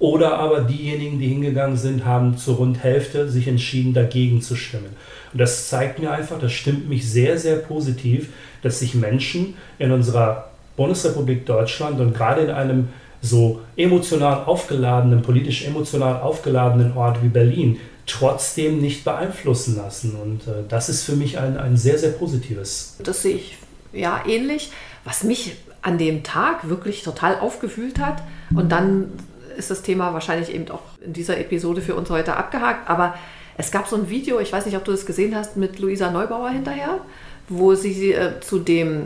[0.04, 4.90] Oder aber diejenigen, die hingegangen sind, haben zur rund Hälfte sich entschieden, dagegen zu stimmen.
[5.32, 8.28] Und das zeigt mir einfach, das stimmt mich sehr, sehr positiv,
[8.60, 12.90] dass sich Menschen in unserer Bundesrepublik Deutschland und gerade in einem
[13.22, 20.16] so emotional aufgeladenen, politisch emotional aufgeladenen Ort wie Berlin trotzdem nicht beeinflussen lassen.
[20.22, 22.98] Und äh, das ist für mich ein, ein sehr, sehr positives.
[23.02, 23.56] Das sehe ich
[23.94, 24.70] ja ähnlich.
[25.06, 28.22] Was mich an dem Tag wirklich total aufgefühlt hat,
[28.54, 29.08] und dann
[29.56, 33.14] ist das Thema wahrscheinlich eben auch in dieser Episode für uns heute abgehakt, aber
[33.56, 36.10] es gab so ein Video, ich weiß nicht, ob du das gesehen hast, mit Luisa
[36.10, 37.00] Neubauer hinterher,
[37.48, 39.04] wo sie äh, zu dem äh,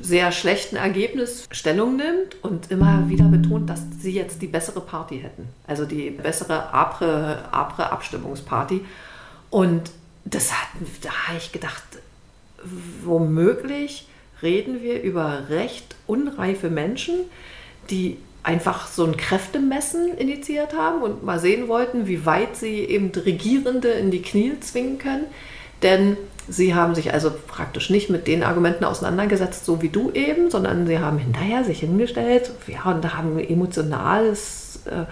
[0.00, 5.18] sehr schlechten Ergebnis Stellung nimmt und immer wieder betont, dass sie jetzt die bessere Party
[5.20, 5.48] hätten.
[5.66, 8.84] Also die bessere Apre-Abstimmungsparty.
[9.50, 9.90] Und
[10.24, 10.68] das hat,
[11.02, 11.82] da habe ich gedacht,
[13.04, 14.06] womöglich
[14.42, 17.14] reden wir über recht unreife Menschen,
[17.90, 23.10] die einfach so ein Kräftemessen initiiert haben und mal sehen wollten, wie weit sie eben
[23.14, 25.24] Regierende in die Knie zwingen können.
[25.82, 26.16] Denn
[26.50, 30.86] Sie haben sich also praktisch nicht mit den Argumenten auseinandergesetzt, so wie du eben, sondern
[30.86, 35.04] sie haben hinterher sich hingestellt ja, und haben ein emotionales äh,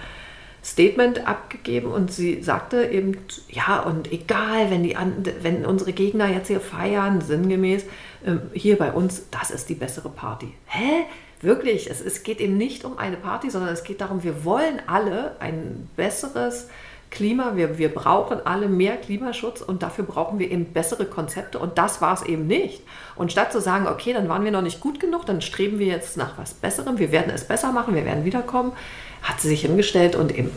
[0.64, 3.18] Statement abgegeben und sie sagte eben,
[3.50, 4.96] ja, und egal, wenn, die,
[5.42, 7.82] wenn unsere Gegner jetzt hier feiern, sinngemäß,
[8.24, 10.54] äh, hier bei uns, das ist die bessere Party.
[10.66, 11.04] Hä?
[11.42, 14.80] Wirklich, es, es geht eben nicht um eine Party, sondern es geht darum, wir wollen
[14.86, 16.68] alle ein besseres,
[17.10, 21.78] Klima, wir, wir brauchen alle mehr Klimaschutz und dafür brauchen wir eben bessere Konzepte und
[21.78, 22.82] das war es eben nicht.
[23.14, 25.86] Und statt zu sagen, okay, dann waren wir noch nicht gut genug, dann streben wir
[25.86, 28.72] jetzt nach was Besserem, wir werden es besser machen, wir werden wiederkommen,
[29.22, 30.50] hat sie sich hingestellt und eben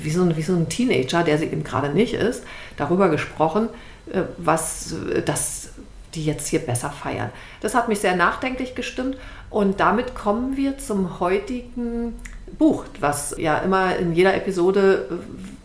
[0.00, 2.44] wie so, ein, wie so ein Teenager, der sie eben gerade nicht ist,
[2.76, 3.68] darüber gesprochen,
[4.10, 4.94] äh, was
[5.24, 5.70] das
[6.14, 7.30] die jetzt hier besser feiern.
[7.60, 9.18] Das hat mich sehr nachdenklich gestimmt
[9.56, 12.12] und damit kommen wir zum heutigen
[12.58, 15.06] Buch, was ja immer in jeder Episode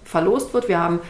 [0.05, 0.69] verlost wird.
[0.69, 1.01] Wir haben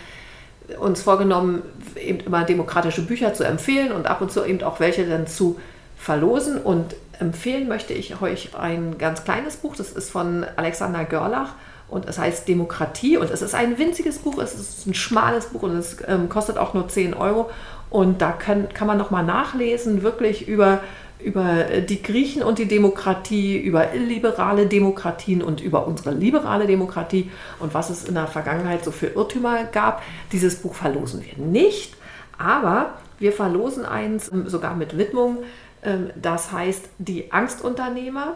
[0.80, 1.62] uns vorgenommen,
[1.96, 5.60] eben immer demokratische Bücher zu empfehlen und ab und zu eben auch welche dann zu
[5.96, 6.58] verlosen.
[6.58, 11.54] Und empfehlen möchte ich euch ein ganz kleines Buch, das ist von Alexander Görlach
[11.88, 15.62] und es heißt Demokratie und es ist ein winziges Buch, es ist ein schmales Buch
[15.62, 17.52] und es ähm, kostet auch nur 10 Euro.
[17.92, 20.80] Und da kann, kann man nochmal nachlesen, wirklich über
[21.24, 27.30] über äh, die Griechen und die Demokratie, über illiberale Demokratien und über unsere liberale Demokratie
[27.60, 30.02] und was es in der Vergangenheit so für Irrtümer gab.
[30.32, 31.96] Dieses Buch verlosen wir nicht,
[32.38, 35.38] aber wir verlosen eins ähm, sogar mit Widmung.
[35.84, 38.36] Ähm, das heißt Die Angstunternehmer,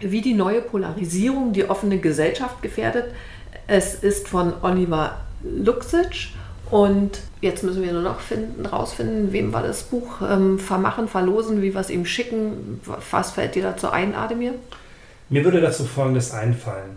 [0.00, 3.06] wie die neue Polarisierung die offene Gesellschaft gefährdet.
[3.66, 6.30] Es ist von Oliver Luxic
[6.72, 11.60] und jetzt müssen wir nur noch finden, rausfinden, wem wir das Buch ähm, vermachen, verlosen,
[11.60, 12.80] wie wir es ihm schicken.
[13.10, 14.54] Was fällt dir dazu ein, Ademir?
[15.28, 16.96] Mir würde dazu Folgendes einfallen.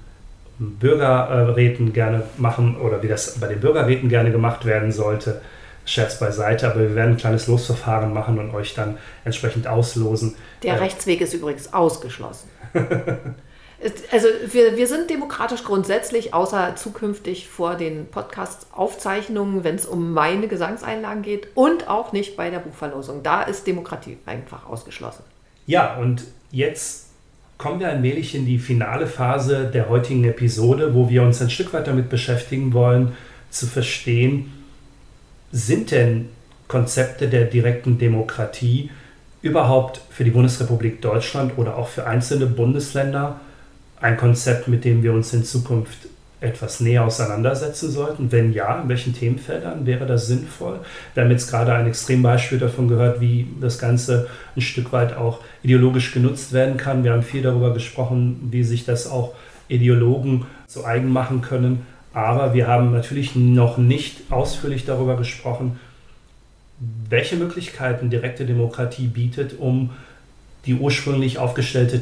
[0.58, 5.40] Bürgerräten gerne machen oder wie das bei den Bürgerräten gerne gemacht werden sollte.
[5.87, 10.35] Scherz beiseite, aber wir werden ein kleines Losverfahren machen und euch dann entsprechend auslosen.
[10.62, 12.50] Der Rechtsweg ist übrigens ausgeschlossen.
[14.10, 20.46] Also wir, wir sind demokratisch grundsätzlich, außer zukünftig vor den Podcast-Aufzeichnungen, wenn es um meine
[20.46, 23.22] Gesangseinlagen geht und auch nicht bei der Buchverlosung.
[23.22, 25.24] Da ist Demokratie einfach ausgeschlossen.
[25.66, 27.08] Ja, und jetzt
[27.58, 31.72] kommen wir allmählich in die finale Phase der heutigen Episode, wo wir uns ein Stück
[31.72, 33.16] weit damit beschäftigen wollen,
[33.50, 34.52] zu verstehen,
[35.50, 36.28] sind denn
[36.68, 38.90] Konzepte der direkten Demokratie
[39.42, 43.40] überhaupt für die Bundesrepublik Deutschland oder auch für einzelne Bundesländer
[44.03, 46.09] ein Konzept, mit dem wir uns in Zukunft
[46.40, 48.33] etwas näher auseinandersetzen sollten?
[48.33, 50.81] Wenn ja, in welchen Themenfeldern wäre das sinnvoll?
[51.15, 55.40] Wir haben jetzt gerade ein Extrembeispiel davon gehört, wie das Ganze ein Stück weit auch
[55.63, 57.05] ideologisch genutzt werden kann.
[57.05, 59.35] Wir haben viel darüber gesprochen, wie sich das auch
[59.69, 61.87] Ideologen zu eigen machen können.
[62.13, 65.79] Aber wir haben natürlich noch nicht ausführlich darüber gesprochen,
[67.09, 69.90] welche Möglichkeiten direkte Demokratie bietet, um
[70.67, 72.00] die ursprünglich aufgestellte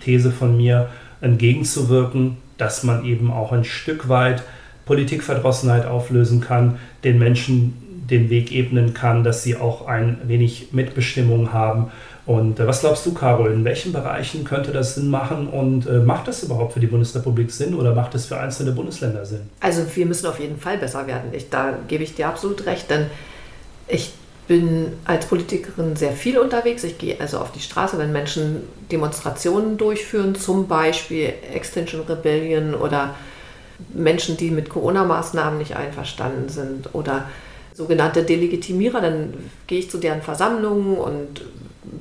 [0.00, 0.88] These von mir
[1.26, 4.42] entgegenzuwirken, dass man eben auch ein Stück weit
[4.86, 7.74] Politikverdrossenheit auflösen kann, den Menschen
[8.08, 11.90] den Weg ebnen kann, dass sie auch ein wenig Mitbestimmung haben.
[12.24, 15.98] Und äh, was glaubst du, Carol, in welchen Bereichen könnte das Sinn machen und äh,
[15.98, 19.42] macht das überhaupt für die Bundesrepublik Sinn oder macht es für einzelne Bundesländer Sinn?
[19.60, 21.30] Also wir müssen auf jeden Fall besser werden.
[21.32, 23.06] Ich, da gebe ich dir absolut recht, denn
[23.88, 24.12] ich
[24.46, 26.84] bin als Politikerin sehr viel unterwegs.
[26.84, 33.14] Ich gehe also auf die Straße, wenn Menschen Demonstrationen durchführen, zum Beispiel Extinction Rebellion oder
[33.92, 37.28] Menschen, die mit Corona-Maßnahmen nicht einverstanden sind oder
[37.74, 39.34] sogenannte Delegitimierer, dann
[39.66, 41.42] gehe ich zu deren Versammlungen und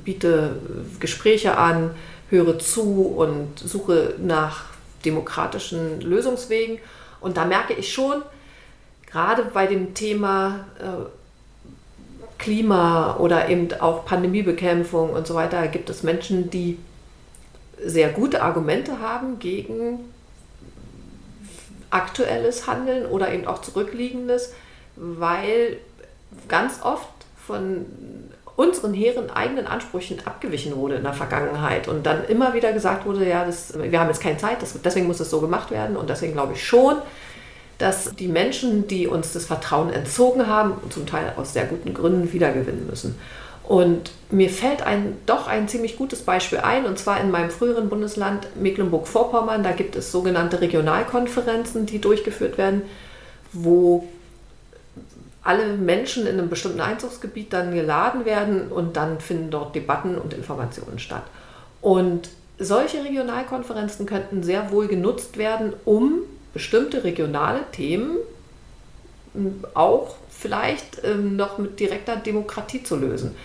[0.03, 0.55] biete
[0.99, 1.91] Gespräche an,
[2.29, 4.65] höre zu und suche nach
[5.03, 6.79] demokratischen Lösungswegen.
[7.19, 8.21] Und da merke ich schon,
[9.11, 11.05] gerade bei dem Thema äh,
[12.37, 16.77] Klima oder eben auch Pandemiebekämpfung und so weiter gibt es Menschen, die
[17.83, 19.99] sehr gute Argumente haben gegen
[21.89, 24.53] aktuelles Handeln oder eben auch zurückliegendes,
[24.95, 25.77] weil
[26.47, 27.07] ganz oft
[27.37, 27.85] von
[28.55, 33.27] unseren hehren eigenen Ansprüchen abgewichen wurde in der Vergangenheit und dann immer wieder gesagt wurde,
[33.27, 36.09] ja, das, wir haben jetzt keine Zeit, das, deswegen muss es so gemacht werden und
[36.09, 36.95] deswegen glaube ich schon,
[37.77, 42.31] dass die Menschen, die uns das Vertrauen entzogen haben, zum Teil aus sehr guten Gründen
[42.31, 43.17] wiedergewinnen müssen.
[43.67, 47.89] Und mir fällt ein, doch ein ziemlich gutes Beispiel ein, und zwar in meinem früheren
[47.89, 49.63] Bundesland Mecklenburg-Vorpommern.
[49.63, 52.83] Da gibt es sogenannte Regionalkonferenzen, die durchgeführt werden,
[53.51, 54.07] wo
[55.43, 60.33] alle Menschen in einem bestimmten Einzugsgebiet dann geladen werden und dann finden dort Debatten und
[60.33, 61.23] Informationen statt.
[61.81, 66.19] Und solche Regionalkonferenzen könnten sehr wohl genutzt werden, um
[66.55, 68.17] bestimmte regionale Themen
[69.73, 73.35] auch vielleicht ähm, noch mit direkter Demokratie zu lösen.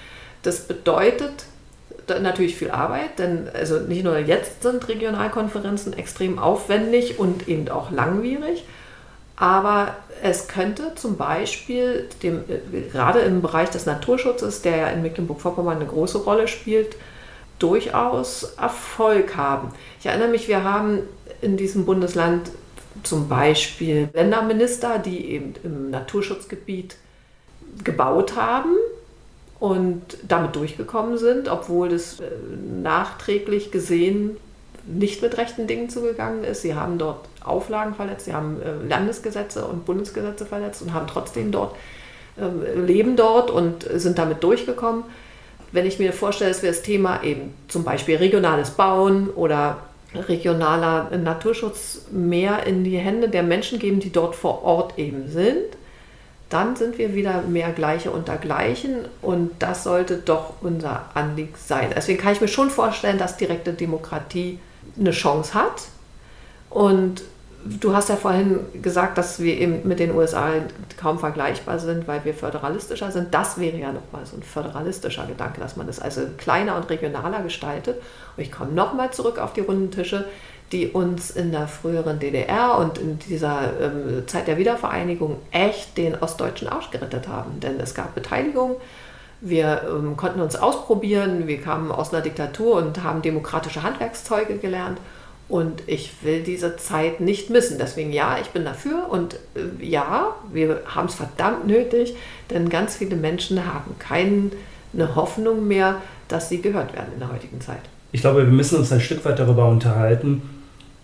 [0.42, 1.44] Das bedeutet
[2.08, 7.90] natürlich viel Arbeit, denn also nicht nur jetzt sind Regionalkonferenzen extrem aufwendig und eben auch
[7.90, 8.64] langwierig,
[9.36, 12.44] aber es könnte zum Beispiel dem,
[12.92, 16.96] gerade im Bereich des Naturschutzes, der ja in Mecklenburg-Vorpommern eine große Rolle spielt,
[17.58, 19.72] durchaus Erfolg haben.
[19.98, 21.00] Ich erinnere mich, wir haben
[21.40, 22.50] in diesem Bundesland
[23.02, 26.96] zum Beispiel Länderminister, die eben im Naturschutzgebiet
[27.84, 28.74] gebaut haben
[29.58, 32.24] und damit durchgekommen sind, obwohl das äh,
[32.82, 34.36] nachträglich gesehen
[34.86, 36.62] nicht mit rechten Dingen zugegangen ist.
[36.62, 41.52] Sie haben dort Auflagen verletzt, sie haben äh, Landesgesetze und Bundesgesetze verletzt und haben trotzdem
[41.52, 41.76] dort,
[42.38, 45.04] ähm, leben dort und sind damit durchgekommen.
[45.72, 49.76] Wenn ich mir vorstelle, es wäre das Thema eben zum Beispiel regionales Bauen oder
[50.14, 55.76] regionaler Naturschutz mehr in die Hände der Menschen geben, die dort vor Ort eben sind,
[56.48, 61.90] dann sind wir wieder mehr Gleiche unter Gleichen und das sollte doch unser Anliegen sein.
[61.94, 64.58] Deswegen kann ich mir schon vorstellen, dass direkte Demokratie
[64.98, 65.82] eine Chance hat
[66.68, 67.22] und
[67.62, 70.50] Du hast ja vorhin gesagt, dass wir eben mit den USA
[70.96, 73.34] kaum vergleichbar sind, weil wir föderalistischer sind.
[73.34, 77.42] Das wäre ja nochmal so ein föderalistischer Gedanke, dass man das also kleiner und regionaler
[77.42, 78.00] gestaltet.
[78.36, 80.24] Und ich komme nochmal zurück auf die runden Tische,
[80.72, 86.14] die uns in der früheren DDR und in dieser ähm, Zeit der Wiedervereinigung echt den
[86.14, 87.60] ostdeutschen Arsch gerettet haben.
[87.60, 88.76] Denn es gab Beteiligung,
[89.40, 94.98] wir ähm, konnten uns ausprobieren, wir kamen aus einer Diktatur und haben demokratische Handwerkszeuge gelernt.
[95.50, 97.76] Und ich will diese Zeit nicht missen.
[97.76, 102.14] Deswegen ja, ich bin dafür und äh, ja, wir haben es verdammt nötig,
[102.50, 105.96] denn ganz viele Menschen haben keine Hoffnung mehr,
[106.28, 107.80] dass sie gehört werden in der heutigen Zeit.
[108.12, 110.42] Ich glaube, wir müssen uns ein Stück weit darüber unterhalten,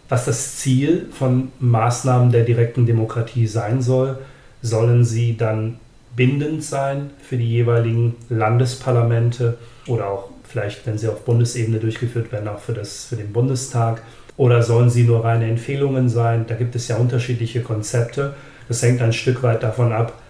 [0.09, 4.19] was das Ziel von Maßnahmen der direkten Demokratie sein soll.
[4.63, 5.81] Sollen sie dann
[6.15, 12.47] bindend sein für die jeweiligen Landesparlamente oder auch vielleicht, wenn sie auf Bundesebene durchgeführt werden,
[12.49, 14.03] auch für, das, für den Bundestag?
[14.37, 16.45] Oder sollen sie nur reine Empfehlungen sein?
[16.47, 18.35] Da gibt es ja unterschiedliche Konzepte.
[18.69, 20.21] Das hängt ein Stück weit davon ab,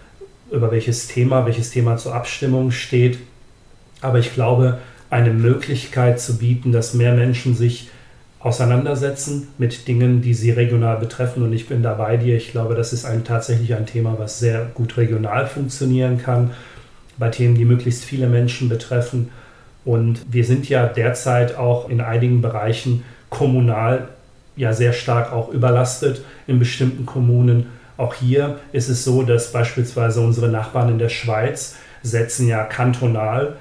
[0.51, 3.19] über welches Thema, welches Thema zur Abstimmung steht.
[4.01, 4.77] Aber ich glaube,
[5.09, 7.89] eine Möglichkeit zu bieten, dass mehr Menschen sich
[8.39, 11.43] auseinandersetzen mit Dingen, die sie regional betreffen.
[11.43, 12.37] Und ich bin da bei dir.
[12.37, 16.51] Ich glaube, das ist ein, tatsächlich ein Thema, was sehr gut regional funktionieren kann,
[17.17, 19.29] bei Themen, die möglichst viele Menschen betreffen.
[19.83, 24.07] Und wir sind ja derzeit auch in einigen Bereichen kommunal
[24.55, 27.67] ja sehr stark auch überlastet in bestimmten Kommunen.
[27.95, 33.55] Auch hier ist es so, dass beispielsweise unsere Nachbarn in der Schweiz setzen ja kantonal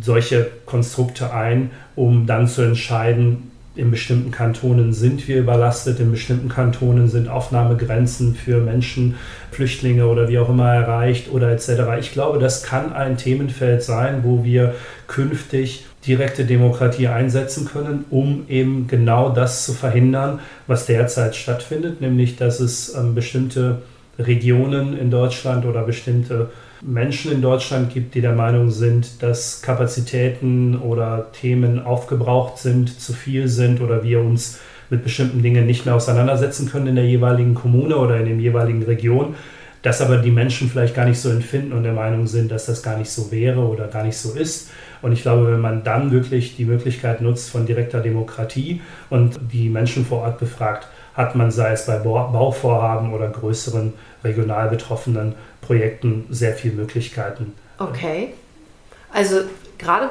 [0.00, 6.48] solche Konstrukte ein, um dann zu entscheiden, in bestimmten Kantonen sind wir überlastet, in bestimmten
[6.48, 9.14] Kantonen sind Aufnahmegrenzen für Menschen,
[9.52, 11.98] Flüchtlinge oder wie auch immer erreicht oder etc.
[12.00, 14.74] Ich glaube, das kann ein Themenfeld sein, wo wir
[15.06, 22.34] künftig direkte Demokratie einsetzen können, um eben genau das zu verhindern, was derzeit stattfindet, nämlich
[22.34, 23.82] dass es ähm, bestimmte
[24.18, 26.50] Regionen in Deutschland oder bestimmte
[26.82, 33.12] Menschen in Deutschland gibt, die der Meinung sind, dass Kapazitäten oder Themen aufgebraucht sind, zu
[33.12, 34.58] viel sind oder wir uns
[34.90, 38.82] mit bestimmten Dingen nicht mehr auseinandersetzen können in der jeweiligen Kommune oder in der jeweiligen
[38.82, 39.34] Region,
[39.82, 42.82] dass aber die Menschen vielleicht gar nicht so empfinden und der Meinung sind, dass das
[42.82, 44.70] gar nicht so wäre oder gar nicht so ist.
[45.02, 49.68] Und ich glaube, wenn man dann wirklich die Möglichkeit nutzt von direkter Demokratie und die
[49.68, 53.92] Menschen vor Ort befragt, hat man, sei es bei Bauvorhaben oder größeren
[54.24, 57.54] regional betroffenen Projekten, sehr viele Möglichkeiten.
[57.78, 58.34] Okay.
[59.12, 59.40] Also
[59.78, 60.10] gerade,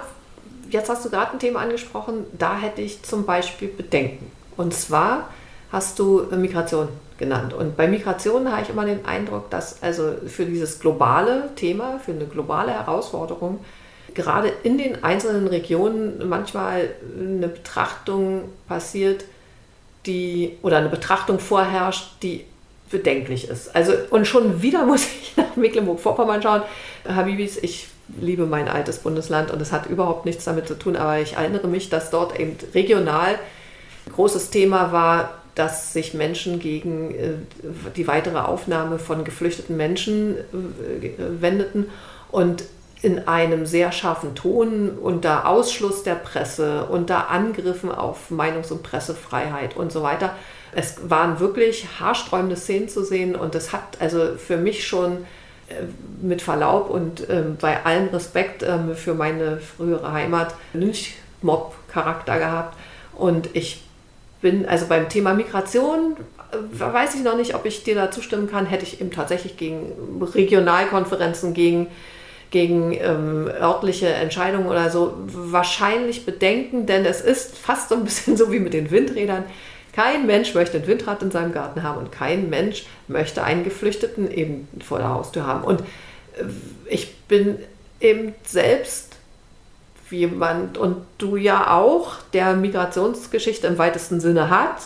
[0.70, 4.32] jetzt hast du gerade ein Thema angesprochen, da hätte ich zum Beispiel Bedenken.
[4.56, 5.30] Und zwar
[5.72, 7.54] hast du Migration genannt.
[7.54, 12.12] Und bei Migration habe ich immer den Eindruck, dass also für dieses globale Thema, für
[12.12, 13.60] eine globale Herausforderung,
[14.14, 16.90] gerade in den einzelnen Regionen manchmal
[17.20, 19.26] eine Betrachtung passiert,
[20.06, 22.46] die oder eine Betrachtung vorherrscht, die
[22.90, 23.76] bedenklich ist.
[23.76, 26.62] Also und schon wieder muss ich nach Mecklenburg-Vorpommern schauen.
[27.08, 27.88] Habibis, ich
[28.20, 31.68] liebe mein altes Bundesland und es hat überhaupt nichts damit zu tun, aber ich erinnere
[31.68, 33.36] mich, dass dort eben regional
[34.06, 37.34] ein großes Thema war, dass sich Menschen gegen äh,
[37.96, 41.88] die weitere Aufnahme von geflüchteten Menschen äh, wendeten
[42.32, 42.64] und
[43.02, 49.76] in einem sehr scharfen Ton unter Ausschluss der Presse, unter Angriffen auf Meinungs- und Pressefreiheit
[49.76, 50.36] und so weiter.
[50.72, 55.26] Es waren wirklich haarsträubende Szenen zu sehen und es hat also für mich schon
[55.70, 55.76] äh,
[56.22, 62.78] mit Verlaub und äh, bei allem Respekt äh, für meine frühere Heimat Lynchmob-Charakter gehabt.
[63.16, 63.84] Und ich
[64.42, 66.18] bin also beim Thema Migration
[66.52, 69.58] äh, weiß ich noch nicht, ob ich dir da zustimmen kann, hätte ich eben tatsächlich
[69.58, 71.88] gegen Regionalkonferenzen, gegen
[72.52, 78.38] gegen ähm, örtliche Entscheidungen oder so wahrscheinlich bedenken, denn es ist fast so ein bisschen
[78.38, 79.44] so wie mit den Windrädern.
[79.94, 84.32] Kein Mensch möchte ein Windrad in seinem Garten haben und kein Mensch möchte einen Geflüchteten
[84.32, 85.64] eben vor der Haustür haben.
[85.64, 86.44] Und äh,
[86.86, 87.58] ich bin
[88.00, 89.16] eben selbst
[90.10, 94.78] jemand und du ja auch, der Migrationsgeschichte im weitesten Sinne hat.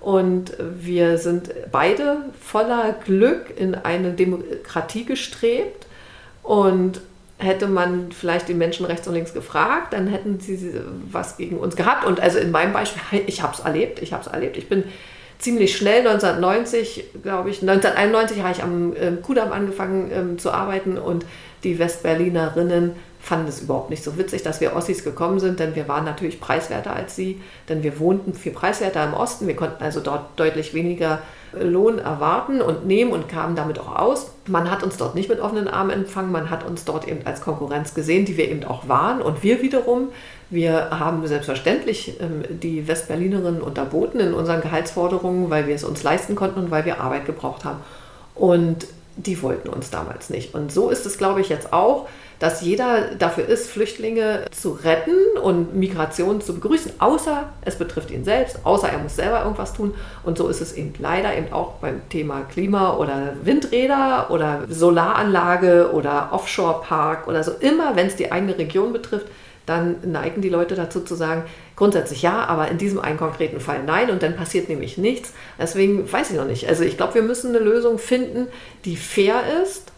[0.00, 5.83] Und wir sind beide voller Glück in eine Demokratie gestrebt
[6.44, 7.00] und
[7.38, 10.80] hätte man vielleicht die Menschen rechts und links gefragt, dann hätten sie
[11.10, 12.04] was gegen uns gehabt.
[12.04, 14.56] Und also in meinem Beispiel, ich habe es erlebt, ich habe es erlebt.
[14.56, 14.84] Ich bin
[15.38, 20.96] ziemlich schnell 1990, glaube ich, 1991 habe ich am äh, Kudamm angefangen ähm, zu arbeiten
[20.96, 21.26] und
[21.64, 25.88] die Westberlinerinnen fanden es überhaupt nicht so witzig, dass wir Ossis gekommen sind, denn wir
[25.88, 29.46] waren natürlich preiswerter als sie, denn wir wohnten viel preiswerter im Osten.
[29.46, 31.22] Wir konnten also dort deutlich weniger
[31.62, 34.32] Lohn erwarten und nehmen und kamen damit auch aus.
[34.46, 37.40] Man hat uns dort nicht mit offenen Armen empfangen, man hat uns dort eben als
[37.40, 39.22] Konkurrenz gesehen, die wir eben auch waren.
[39.22, 40.08] Und wir wiederum,
[40.50, 46.34] wir haben selbstverständlich ähm, die Westberlinerinnen unterboten in unseren Gehaltsforderungen, weil wir es uns leisten
[46.34, 47.80] konnten und weil wir Arbeit gebraucht haben.
[48.34, 48.86] Und
[49.16, 50.54] die wollten uns damals nicht.
[50.54, 52.08] Und so ist es, glaube ich, jetzt auch
[52.38, 58.24] dass jeder dafür ist, Flüchtlinge zu retten und Migration zu begrüßen, außer es betrifft ihn
[58.24, 59.94] selbst, außer er muss selber irgendwas tun.
[60.22, 65.92] Und so ist es eben leider eben auch beim Thema Klima oder Windräder oder Solaranlage
[65.92, 67.52] oder Offshore-Park oder so.
[67.60, 69.26] Immer, wenn es die eigene Region betrifft,
[69.66, 71.44] dann neigen die Leute dazu zu sagen,
[71.76, 75.32] grundsätzlich ja, aber in diesem einen konkreten Fall nein und dann passiert nämlich nichts.
[75.58, 76.68] Deswegen weiß ich noch nicht.
[76.68, 78.48] Also ich glaube, wir müssen eine Lösung finden,
[78.84, 79.90] die fair ist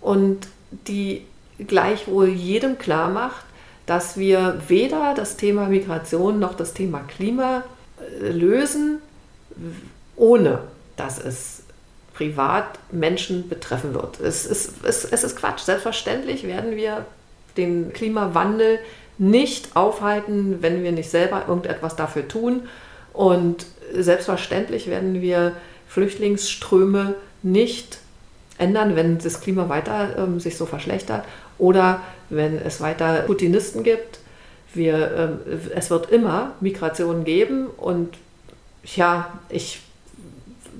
[0.00, 1.24] und die
[1.58, 3.44] gleichwohl jedem klar macht,
[3.86, 7.62] dass wir weder das Thema Migration noch das Thema Klima
[8.20, 9.00] äh, lösen,
[10.16, 10.60] ohne
[10.96, 11.62] dass es
[12.14, 14.20] privat Menschen betreffen wird.
[14.20, 15.60] Es ist, es, es ist Quatsch.
[15.60, 17.04] Selbstverständlich werden wir
[17.56, 18.78] den Klimawandel
[19.18, 22.68] nicht aufhalten, wenn wir nicht selber irgendetwas dafür tun.
[23.12, 25.52] Und selbstverständlich werden wir
[25.88, 27.98] Flüchtlingsströme nicht
[28.58, 31.24] ändern, wenn das Klima weiter ähm, sich so verschlechtert
[31.58, 32.00] oder
[32.30, 34.20] wenn es weiter Putinisten gibt.
[34.74, 38.14] Wir, ähm, es wird immer Migration geben und
[38.84, 39.80] ja, ich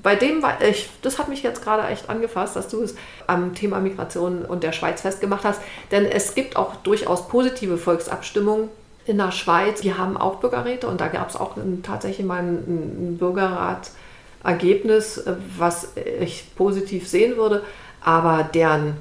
[0.06, 2.94] bei dem ich, das hat mich jetzt gerade echt angefasst, dass du es
[3.26, 5.60] am Thema Migration und der Schweiz festgemacht hast.
[5.90, 8.68] Denn es gibt auch durchaus positive Volksabstimmungen
[9.04, 12.38] in der Schweiz, die haben auch Bürgerräte und da gab es auch ein, tatsächlich mal
[12.38, 15.88] ein, ein Bürgerrat-Ergebnis, äh, was
[16.20, 17.64] ich positiv sehen würde.
[18.00, 18.96] Aber deren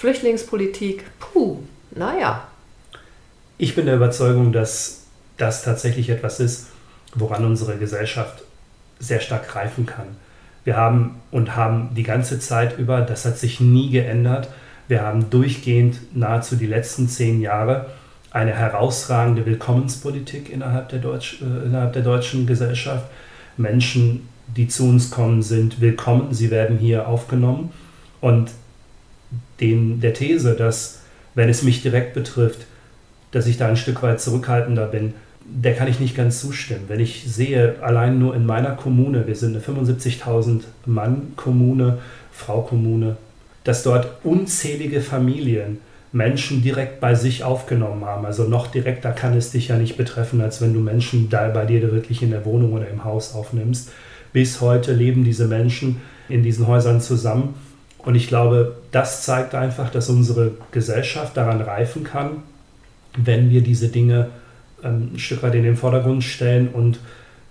[0.00, 1.58] Flüchtlingspolitik, puh,
[1.90, 2.48] naja.
[3.58, 5.02] Ich bin der Überzeugung, dass
[5.36, 6.68] das tatsächlich etwas ist,
[7.14, 8.42] woran unsere Gesellschaft
[8.98, 10.06] sehr stark greifen kann.
[10.64, 14.48] Wir haben und haben die ganze Zeit über, das hat sich nie geändert,
[14.88, 17.90] wir haben durchgehend nahezu die letzten zehn Jahre
[18.30, 23.04] eine herausragende Willkommenspolitik innerhalb der, Deutsch, äh, innerhalb der deutschen Gesellschaft.
[23.58, 27.70] Menschen, die zu uns kommen, sind willkommen, sie werden hier aufgenommen.
[28.22, 28.50] Und
[29.60, 31.00] den, der These, dass,
[31.34, 32.66] wenn es mich direkt betrifft,
[33.30, 36.84] dass ich da ein Stück weit zurückhaltender bin, der kann ich nicht ganz zustimmen.
[36.88, 41.98] Wenn ich sehe, allein nur in meiner Kommune, wir sind eine 75.000 Mann Kommune,
[42.32, 43.16] Frau Kommune,
[43.64, 45.78] dass dort unzählige Familien
[46.12, 48.26] Menschen direkt bei sich aufgenommen haben.
[48.26, 51.64] Also noch direkter kann es dich ja nicht betreffen, als wenn du Menschen da bei
[51.64, 53.90] dir wirklich in der Wohnung oder im Haus aufnimmst.
[54.32, 57.54] Bis heute leben diese Menschen in diesen Häusern zusammen.
[58.04, 62.42] Und ich glaube, das zeigt einfach, dass unsere Gesellschaft daran reifen kann,
[63.16, 64.28] wenn wir diese Dinge
[64.82, 67.00] ähm, ein Stück weit in den Vordergrund stellen und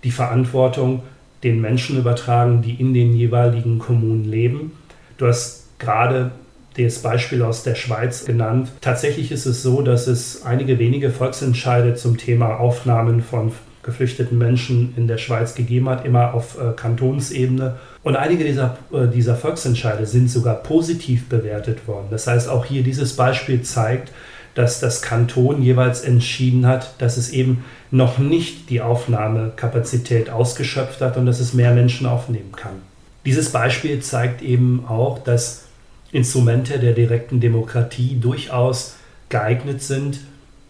[0.04, 1.02] die Verantwortung
[1.42, 4.72] den Menschen übertragen, die in den jeweiligen Kommunen leben.
[5.18, 6.32] Du hast gerade
[6.76, 8.70] das Beispiel aus der Schweiz genannt.
[8.80, 13.52] Tatsächlich ist es so, dass es einige wenige Volksentscheide zum Thema Aufnahmen von
[13.82, 17.78] geflüchteten Menschen in der Schweiz gegeben hat, immer auf äh, Kantonsebene.
[18.02, 22.08] Und einige dieser, äh, dieser Volksentscheide sind sogar positiv bewertet worden.
[22.10, 24.12] Das heißt, auch hier dieses Beispiel zeigt,
[24.54, 31.16] dass das Kanton jeweils entschieden hat, dass es eben noch nicht die Aufnahmekapazität ausgeschöpft hat
[31.16, 32.82] und dass es mehr Menschen aufnehmen kann.
[33.24, 35.64] Dieses Beispiel zeigt eben auch, dass
[36.12, 38.96] Instrumente der direkten Demokratie durchaus
[39.28, 40.20] geeignet sind,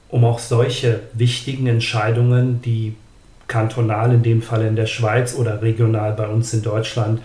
[0.09, 2.95] um auch solche wichtigen Entscheidungen, die
[3.51, 7.21] kantonal in dem Fall in der Schweiz oder regional bei uns in Deutschland,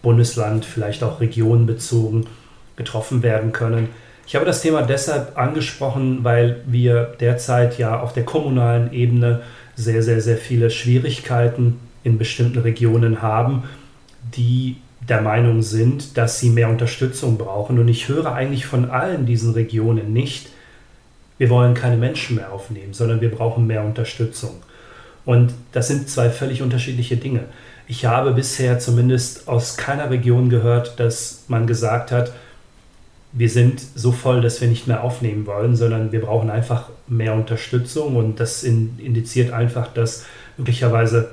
[0.00, 2.26] Bundesland, vielleicht auch regionenbezogen
[2.74, 3.90] getroffen werden können.
[4.26, 9.42] Ich habe das Thema deshalb angesprochen, weil wir derzeit ja auf der kommunalen Ebene
[9.76, 13.64] sehr, sehr, sehr viele Schwierigkeiten in bestimmten Regionen haben,
[14.34, 14.78] die
[15.08, 17.78] der Meinung sind, dass sie mehr Unterstützung brauchen.
[17.78, 20.48] Und ich höre eigentlich von allen diesen Regionen nicht,
[21.38, 24.62] wir wollen keine Menschen mehr aufnehmen, sondern wir brauchen mehr Unterstützung.
[25.24, 27.44] Und das sind zwei völlig unterschiedliche Dinge.
[27.86, 32.32] Ich habe bisher zumindest aus keiner Region gehört, dass man gesagt hat,
[33.32, 37.34] wir sind so voll, dass wir nicht mehr aufnehmen wollen, sondern wir brauchen einfach mehr
[37.34, 40.26] Unterstützung und das indiziert einfach, dass
[40.58, 41.30] möglicherweise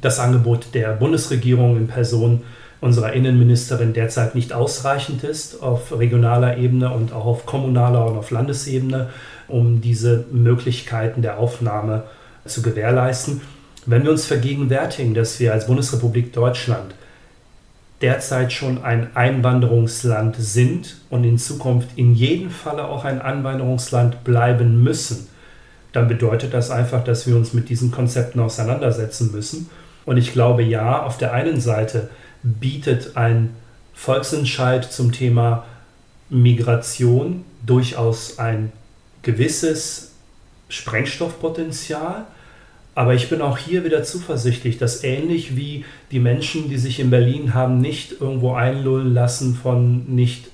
[0.00, 2.42] das Angebot der Bundesregierung in Person
[2.80, 8.30] unserer Innenministerin derzeit nicht ausreichend ist auf regionaler Ebene und auch auf kommunaler und auf
[8.30, 9.10] Landesebene,
[9.48, 13.40] um diese Möglichkeiten der Aufnahme zu gewährleisten.
[13.86, 16.94] Wenn wir uns vergegenwärtigen, dass wir als Bundesrepublik Deutschland
[18.00, 24.82] derzeit schon ein Einwanderungsland sind und in Zukunft in jedem Falle auch ein Einwanderungsland bleiben
[24.82, 25.28] müssen,
[25.92, 29.68] dann bedeutet das einfach, dass wir uns mit diesen Konzepten auseinandersetzen müssen.
[30.06, 32.08] Und ich glaube, ja, auf der einen Seite
[32.42, 33.54] bietet ein
[33.92, 35.64] Volksentscheid zum Thema
[36.30, 38.72] Migration durchaus ein
[39.22, 40.09] gewisses
[40.70, 42.24] Sprengstoffpotenzial.
[42.94, 47.10] Aber ich bin auch hier wieder zuversichtlich, dass ähnlich wie die Menschen, die sich in
[47.10, 50.48] Berlin haben nicht irgendwo einlullen lassen von nicht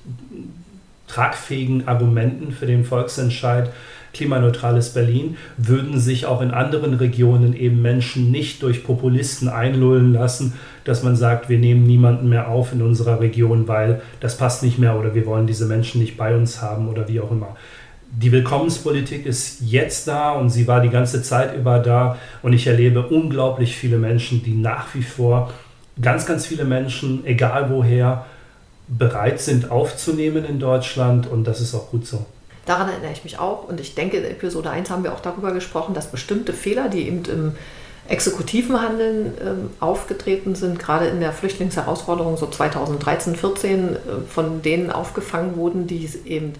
[1.07, 3.73] tragfähigen Argumenten für den Volksentscheid,
[4.13, 10.55] klimaneutrales Berlin, würden sich auch in anderen Regionen eben Menschen nicht durch Populisten einlullen lassen,
[10.85, 14.79] dass man sagt, wir nehmen niemanden mehr auf in unserer Region, weil das passt nicht
[14.79, 17.57] mehr oder wir wollen diese Menschen nicht bei uns haben oder wie auch immer.
[18.11, 22.67] Die Willkommenspolitik ist jetzt da und sie war die ganze Zeit über da und ich
[22.67, 25.53] erlebe unglaublich viele Menschen, die nach wie vor,
[26.01, 28.27] ganz, ganz viele Menschen, egal woher,
[28.89, 32.25] bereit sind aufzunehmen in Deutschland und das ist auch gut so.
[32.67, 33.69] Daran erinnere ich mich auch.
[33.69, 37.07] Und ich denke, in Episode 1 haben wir auch darüber gesprochen, dass bestimmte Fehler, die
[37.07, 37.53] eben im
[38.09, 43.97] exekutiven Handeln ähm, aufgetreten sind, gerade in der Flüchtlingsherausforderung so 2013, 14, äh,
[44.29, 46.55] von denen aufgefangen wurden, die es eben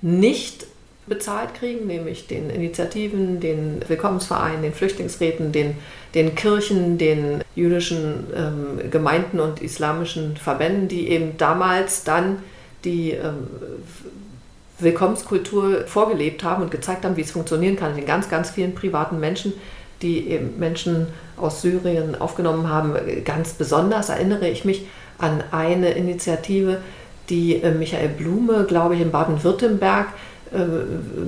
[0.00, 0.66] nicht
[1.08, 5.76] bezahlt kriegen, nämlich den Initiativen, den Willkommensvereinen, den Flüchtlingsräten, den,
[6.14, 12.38] den Kirchen, den jüdischen ähm, Gemeinden und islamischen Verbänden, die eben damals dann
[12.84, 13.48] die ähm,
[14.78, 17.96] Willkommenskultur vorgelebt haben und gezeigt haben, wie es funktionieren kann.
[17.96, 19.52] Den ganz, ganz vielen privaten Menschen,
[20.02, 22.94] die eben Menschen aus Syrien aufgenommen haben.
[23.24, 24.86] Ganz besonders erinnere ich mich
[25.18, 26.80] an eine Initiative,
[27.28, 30.08] die äh, Michael Blume, glaube ich, in Baden-Württemberg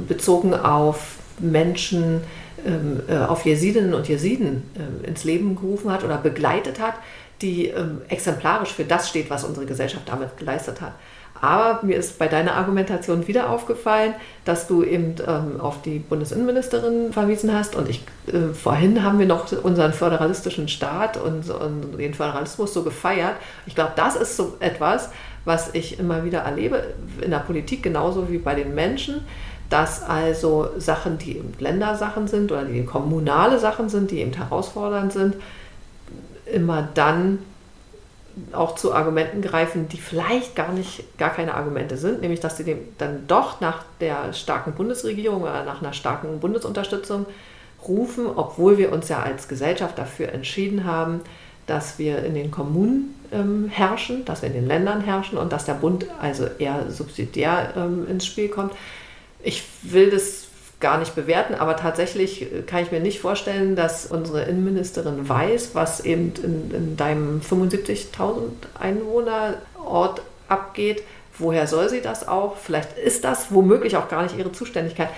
[0.08, 2.22] bezogen auf Menschen
[2.66, 6.94] ähm, äh, auf Jesidinnen und Jesiden äh, ins Leben gerufen hat oder begleitet hat,
[7.40, 10.92] die ähm, exemplarisch für das steht, was unsere Gesellschaft damit geleistet hat.
[11.40, 14.14] Aber mir ist bei deiner Argumentation wieder aufgefallen,
[14.44, 17.76] dass du eben ähm, auf die Bundesinnenministerin verwiesen hast.
[17.76, 22.82] Und ich, äh, vorhin haben wir noch unseren föderalistischen Staat und, und den Föderalismus so
[22.82, 23.36] gefeiert.
[23.64, 25.10] Ich glaube, das ist so etwas,
[25.44, 26.82] was ich immer wieder erlebe
[27.20, 29.22] in der Politik genauso wie bei den Menschen
[29.70, 35.12] dass also Sachen, die eben Ländersachen sind oder die kommunale Sachen sind, die eben herausfordernd
[35.12, 35.36] sind,
[36.52, 37.38] immer dann
[38.52, 42.64] auch zu Argumenten greifen, die vielleicht gar nicht, gar keine Argumente sind, nämlich dass sie
[42.64, 47.26] dem dann doch nach der starken Bundesregierung oder nach einer starken Bundesunterstützung
[47.86, 51.20] rufen, obwohl wir uns ja als Gesellschaft dafür entschieden haben,
[51.66, 55.64] dass wir in den Kommunen ähm, herrschen, dass wir in den Ländern herrschen und dass
[55.64, 58.72] der Bund also eher subsidiär ähm, ins Spiel kommt.
[59.42, 60.48] Ich will das
[60.80, 65.70] gar nicht bewerten, aber tatsächlich äh, kann ich mir nicht vorstellen, dass unsere Innenministerin weiß,
[65.74, 71.02] was eben in, in deinem 75.000 Einwohnerort abgeht.
[71.38, 72.56] Woher soll sie das auch?
[72.56, 75.08] Vielleicht ist das womöglich auch gar nicht ihre Zuständigkeit.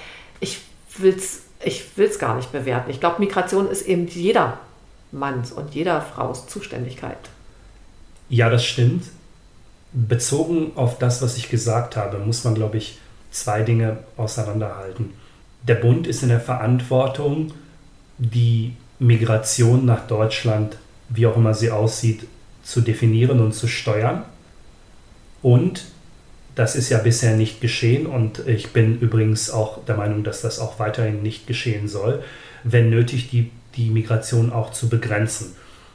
[0.41, 0.61] Ich
[0.99, 2.91] will es ich will's gar nicht bewerten.
[2.91, 4.59] Ich glaube, Migration ist eben jeder
[5.13, 7.19] Manns und jeder Fraus Zuständigkeit.
[8.33, 9.05] Ja, das stimmt.
[9.93, 12.97] Bezogen auf das, was ich gesagt habe, muss man, glaube ich,
[13.31, 15.11] zwei Dinge auseinanderhalten.
[15.69, 17.53] Der Bund ist in der Verantwortung,
[18.17, 20.79] die Migration nach Deutschland,
[21.11, 22.27] wie auch immer sie aussieht,
[22.63, 24.23] zu definieren und zu steuern.
[25.43, 25.85] Und
[26.55, 30.59] das ist ja bisher nicht geschehen und ich bin übrigens auch der Meinung, dass das
[30.59, 32.23] auch weiterhin nicht geschehen soll,
[32.65, 35.55] wenn nötig, die, die Migration auch zu begrenzen.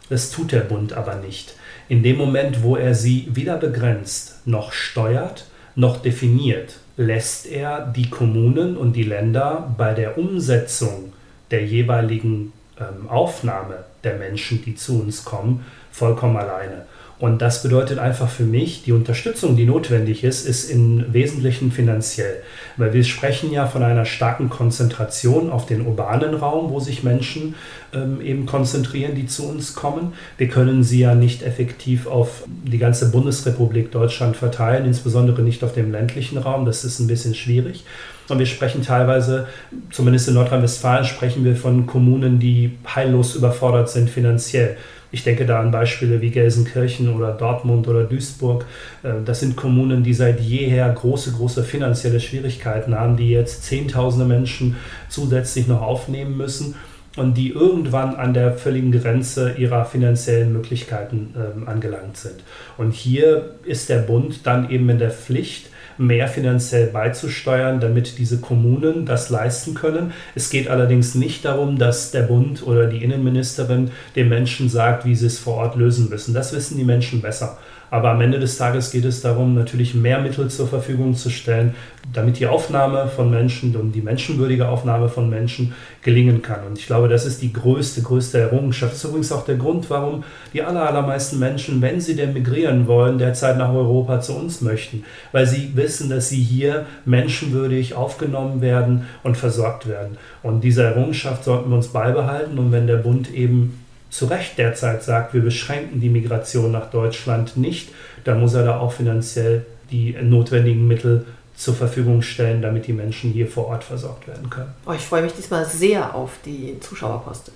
[0.09, 1.55] Das tut der Bund aber nicht.
[1.89, 8.09] In dem Moment, wo er sie weder begrenzt noch steuert, noch definiert, lässt er die
[8.09, 11.13] Kommunen und die Länder bei der Umsetzung
[11.51, 16.85] der jeweiligen ähm, Aufnahme der Menschen, die zu uns kommen, vollkommen alleine.
[17.19, 22.43] Und das bedeutet einfach für mich, die Unterstützung, die notwendig ist, ist im Wesentlichen finanziell.
[22.77, 27.55] Weil wir sprechen ja von einer starken Konzentration auf den urbanen Raum, wo sich Menschen
[27.91, 30.13] ähm, eben konzentrieren, die zu uns kommen.
[30.37, 35.73] Wir können sie ja nicht effektiv auf die ganze Bundesrepublik Deutschland verteilen, insbesondere nicht auf
[35.73, 36.65] dem ländlichen Raum.
[36.65, 37.83] Das ist ein bisschen schwierig.
[38.29, 39.47] Und wir sprechen teilweise,
[39.89, 44.77] zumindest in Nordrhein-Westfalen, sprechen wir von Kommunen, die heillos überfordert sind finanziell.
[45.11, 48.65] Ich denke da an Beispiele wie Gelsenkirchen oder Dortmund oder Duisburg.
[49.03, 54.25] Äh, das sind Kommunen, die seit jeher große, große finanzielle Schwierigkeiten haben, die jetzt Zehntausende
[54.25, 54.75] Menschen
[55.09, 56.75] zusätzlich noch aufnehmen müssen
[57.17, 62.43] und die irgendwann an der völligen Grenze ihrer finanziellen Möglichkeiten äh, angelangt sind.
[62.77, 68.39] Und hier ist der Bund dann eben in der Pflicht, mehr finanziell beizusteuern, damit diese
[68.39, 70.13] Kommunen das leisten können.
[70.35, 75.15] Es geht allerdings nicht darum, dass der Bund oder die Innenministerin den Menschen sagt, wie
[75.15, 76.33] sie es vor Ort lösen müssen.
[76.33, 77.57] Das wissen die Menschen besser.
[77.89, 81.73] Aber am Ende des Tages geht es darum, natürlich mehr Mittel zur Verfügung zu stellen,
[82.13, 86.65] damit die Aufnahme von Menschen und die menschenwürdige Aufnahme von Menschen gelingen kann.
[86.65, 88.93] Und ich glaube, das ist die größte, größte Errungenschaft.
[88.93, 90.23] Das ist übrigens auch der Grund, warum
[90.53, 95.03] die allermeisten Menschen, wenn sie denn migrieren wollen, derzeit nach Europa zu uns möchten.
[95.31, 100.17] Weil sie wissen, dass sie hier menschenwürdig aufgenommen werden und versorgt werden.
[100.43, 102.57] Und diese Errungenschaft sollten wir uns beibehalten.
[102.57, 107.57] Und wenn der Bund eben zu Recht derzeit sagt, wir beschränken die Migration nach Deutschland
[107.57, 107.89] nicht,
[108.23, 113.31] dann muss er da auch finanziell die notwendigen Mittel zur Verfügung stellen, damit die Menschen
[113.31, 114.73] hier vor Ort versorgt werden können.
[114.85, 117.51] Oh, ich freue mich diesmal sehr auf die Zuschauerpost,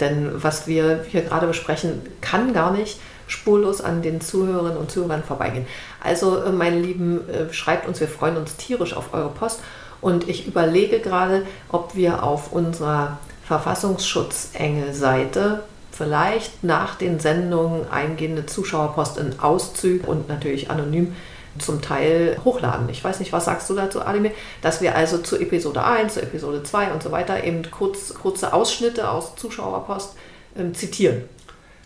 [0.00, 5.22] denn was wir hier gerade besprechen, kann gar nicht spurlos an den Zuhörerinnen und Zuhörern
[5.22, 5.66] vorbeigehen.
[6.02, 9.60] Also, äh, meine Lieben, äh, schreibt uns, wir freuen uns tierisch auf eure Post
[10.00, 19.18] und ich überlege gerade, ob wir auf unserer Verfassungsschutz-Engel-Seite vielleicht nach den Sendungen eingehende Zuschauerpost
[19.18, 21.14] in Auszügen und natürlich anonym
[21.58, 22.88] zum Teil hochladen.
[22.88, 24.30] Ich weiß nicht, was sagst du dazu, Ademir?
[24.62, 28.52] Dass wir also zu Episode 1, zu Episode 2 und so weiter eben kurz, kurze
[28.52, 30.14] Ausschnitte aus Zuschauerpost
[30.56, 31.22] ähm, zitieren.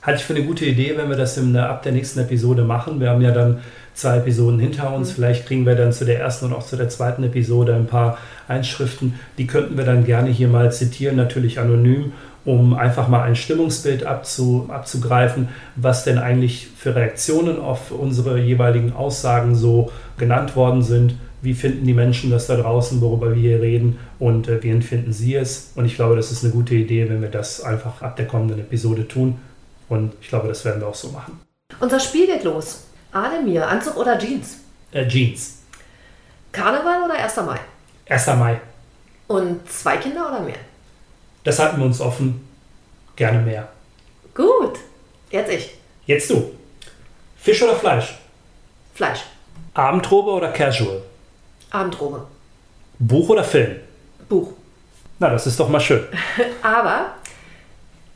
[0.02, 3.00] Halte ich für eine gute Idee, wenn wir das in, ab der nächsten Episode machen.
[3.00, 3.62] Wir haben ja dann
[3.94, 5.10] zwei Episoden hinter uns.
[5.10, 5.14] Mhm.
[5.14, 8.18] Vielleicht kriegen wir dann zu der ersten und auch zu der zweiten Episode ein paar
[8.48, 9.18] Einschriften.
[9.38, 12.12] Die könnten wir dann gerne hier mal zitieren, natürlich anonym
[12.44, 18.92] um einfach mal ein Stimmungsbild abzu, abzugreifen, was denn eigentlich für Reaktionen auf unsere jeweiligen
[18.92, 21.14] Aussagen so genannt worden sind.
[21.40, 25.12] Wie finden die Menschen das da draußen, worüber wir hier reden und äh, wie empfinden
[25.12, 25.72] sie es?
[25.74, 28.60] Und ich glaube, das ist eine gute Idee, wenn wir das einfach ab der kommenden
[28.60, 29.38] Episode tun.
[29.88, 31.40] Und ich glaube, das werden wir auch so machen.
[31.80, 32.84] Unser Spiel geht los.
[33.12, 34.58] Ademir, Anzug oder Jeans?
[34.92, 35.58] Äh, Jeans.
[36.52, 37.36] Karneval oder 1.
[37.36, 37.58] Mai?
[38.08, 38.26] 1.
[38.38, 38.60] Mai.
[39.26, 40.56] Und zwei Kinder oder mehr?
[41.44, 42.46] Das halten wir uns offen.
[43.16, 43.68] Gerne mehr.
[44.34, 44.78] Gut.
[45.30, 45.74] Jetzt ich.
[46.06, 46.52] Jetzt du.
[47.36, 48.14] Fisch oder Fleisch?
[48.94, 49.20] Fleisch.
[49.74, 51.02] Abendrobe oder Casual?
[51.70, 52.26] Abendrobe.
[52.98, 53.76] Buch oder Film?
[54.28, 54.52] Buch.
[55.18, 56.04] Na, das ist doch mal schön.
[56.62, 57.14] Aber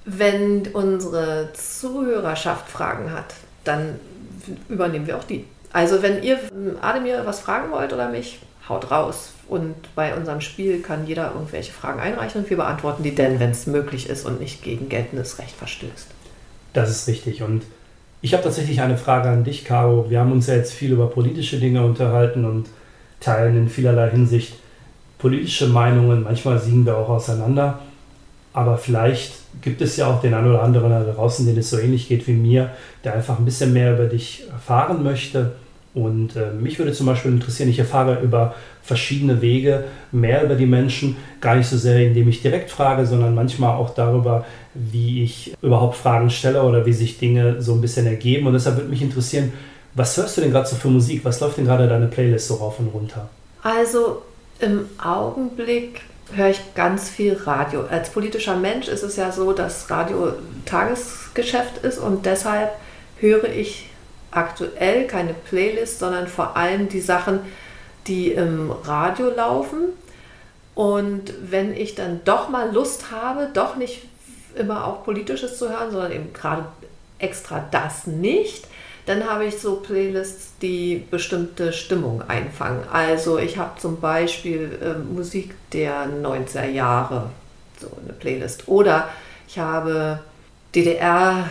[0.04, 3.98] wenn unsere Zuhörerschaft Fragen hat, dann
[4.68, 5.44] übernehmen wir auch die.
[5.72, 6.38] Also wenn ihr
[6.80, 8.38] Ademir was fragen wollt oder mich,
[8.68, 9.32] haut raus.
[9.48, 13.50] Und bei unserem Spiel kann jeder irgendwelche Fragen einreichen und wir beantworten die denn, wenn
[13.50, 16.08] es möglich ist und nicht gegen geltendes Recht verstößt.
[16.72, 17.42] Das ist richtig.
[17.42, 17.62] Und
[18.22, 20.10] ich habe tatsächlich eine Frage an dich, Caro.
[20.10, 22.66] Wir haben uns ja jetzt viel über politische Dinge unterhalten und
[23.20, 24.54] teilen in vielerlei Hinsicht
[25.18, 26.24] politische Meinungen.
[26.24, 27.78] Manchmal siegen wir auch auseinander.
[28.52, 31.78] Aber vielleicht gibt es ja auch den einen oder anderen da draußen, den es so
[31.78, 32.70] ähnlich geht wie mir,
[33.04, 35.52] der einfach ein bisschen mehr über dich erfahren möchte
[35.96, 40.66] und äh, mich würde zum Beispiel interessieren, ich erfahre über verschiedene Wege mehr über die
[40.66, 44.44] Menschen, gar nicht so sehr, indem ich direkt frage, sondern manchmal auch darüber,
[44.74, 48.46] wie ich überhaupt Fragen stelle oder wie sich Dinge so ein bisschen ergeben.
[48.46, 49.54] Und deshalb würde mich interessieren,
[49.94, 51.24] was hörst du denn gerade so für Musik?
[51.24, 53.30] Was läuft denn gerade deine Playlist so rauf und runter?
[53.62, 54.20] Also
[54.60, 56.02] im Augenblick
[56.34, 57.86] höre ich ganz viel Radio.
[57.90, 60.34] Als politischer Mensch ist es ja so, dass Radio
[60.66, 62.72] Tagesgeschäft ist und deshalb
[63.18, 63.88] höre ich
[64.36, 67.40] aktuell keine Playlist, sondern vor allem die Sachen,
[68.06, 69.88] die im Radio laufen.
[70.74, 74.02] Und wenn ich dann doch mal Lust habe, doch nicht
[74.54, 76.66] immer auch politisches zu hören, sondern eben gerade
[77.18, 78.66] extra das nicht,
[79.06, 82.82] dann habe ich so Playlists, die bestimmte Stimmung einfangen.
[82.92, 87.30] Also ich habe zum Beispiel äh, Musik der 90er Jahre,
[87.80, 88.68] so eine Playlist.
[88.68, 89.08] Oder
[89.48, 90.20] ich habe
[90.74, 91.46] DDR-Musik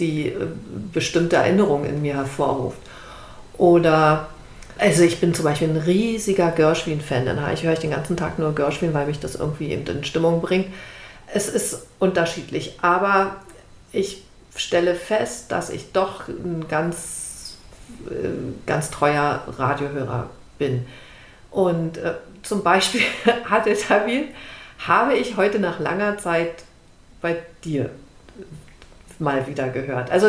[0.00, 0.46] die äh,
[0.92, 2.78] bestimmte Erinnerungen in mir hervorruft.
[3.56, 4.28] Oder,
[4.78, 8.38] also ich bin zum Beispiel ein riesiger Gershwin-Fan, dann ich höre ich den ganzen Tag
[8.38, 10.66] nur Gershwin, weil mich das irgendwie eben in Stimmung bringt.
[11.32, 13.36] Es ist unterschiedlich, aber
[13.92, 14.22] ich
[14.54, 17.56] stelle fest, dass ich doch ein ganz,
[18.08, 18.28] äh,
[18.66, 20.86] ganz treuer Radiohörer bin.
[21.50, 23.02] Und äh, zum Beispiel,
[23.50, 24.28] Adel Tawil,
[24.86, 26.62] habe ich heute nach langer Zeit
[27.20, 27.90] bei dir
[29.18, 30.10] mal wieder gehört.
[30.10, 30.28] Also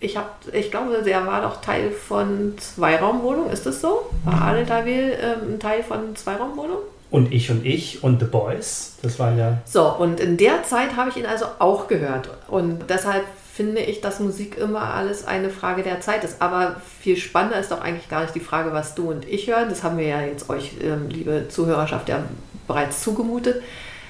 [0.00, 4.10] ich habe, ich glaube, der war doch Teil von Zweiraumwohnung, ist das so?
[4.24, 6.78] War Adel Tawil ähm, ein Teil von Zweiraumwohnung?
[7.10, 9.58] Und ich und ich und The Boys, das waren ja.
[9.64, 12.28] So, und in der Zeit habe ich ihn also auch gehört.
[12.48, 13.24] Und deshalb
[13.54, 16.42] finde ich, dass Musik immer alles eine Frage der Zeit ist.
[16.42, 19.68] Aber viel spannender ist doch eigentlich gar nicht die Frage, was du und ich hören.
[19.68, 22.24] Das haben wir ja jetzt euch, ähm, liebe Zuhörerschaft, ja
[22.66, 23.62] bereits zugemutet.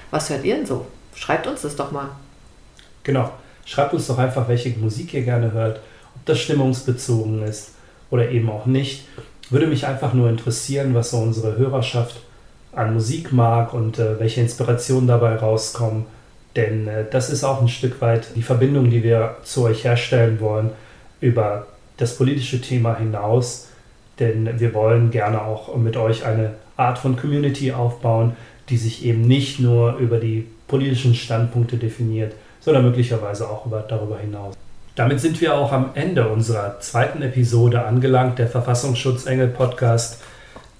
[0.09, 0.87] Was hört ihr denn so?
[1.13, 2.09] Schreibt uns das doch mal.
[3.05, 3.29] Genau.
[3.65, 5.79] Schreibt uns doch einfach, welche Musik ihr gerne hört,
[6.15, 7.71] ob das stimmungsbezogen ist
[8.09, 9.07] oder eben auch nicht.
[9.49, 12.21] Würde mich einfach nur interessieren, was so unsere Hörerschaft
[12.73, 16.05] an Musik mag und äh, welche Inspirationen dabei rauskommen.
[16.55, 20.39] Denn äh, das ist auch ein Stück weit die Verbindung, die wir zu euch herstellen
[20.39, 20.71] wollen
[21.21, 23.69] über das politische Thema hinaus.
[24.19, 28.35] Denn wir wollen gerne auch mit euch eine Art von Community aufbauen,
[28.69, 32.33] die sich eben nicht nur über die politischen Standpunkte definiert,
[32.65, 34.55] sondern möglicherweise auch über, darüber hinaus.
[34.95, 40.23] Damit sind wir auch am Ende unserer zweiten Episode angelangt, der Verfassungsschutzengel Podcast,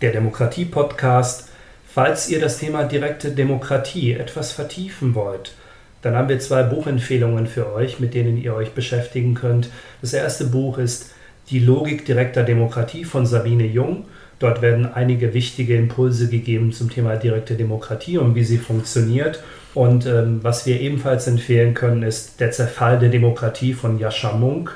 [0.02, 1.50] der Demokratie Podcast.
[1.88, 5.54] Falls ihr das Thema direkte Demokratie etwas vertiefen wollt,
[6.02, 9.70] dann haben wir zwei Buchempfehlungen für euch, mit denen ihr euch beschäftigen könnt.
[10.02, 11.12] Das erste Buch ist
[11.52, 14.06] Die Logik direkter Demokratie von Sabine Jung.
[14.40, 19.44] Dort werden einige wichtige Impulse gegeben zum Thema direkte Demokratie und wie sie funktioniert.
[19.76, 24.72] Und ähm, was wir ebenfalls empfehlen können, ist Der Zerfall der Demokratie von Jascha Munk.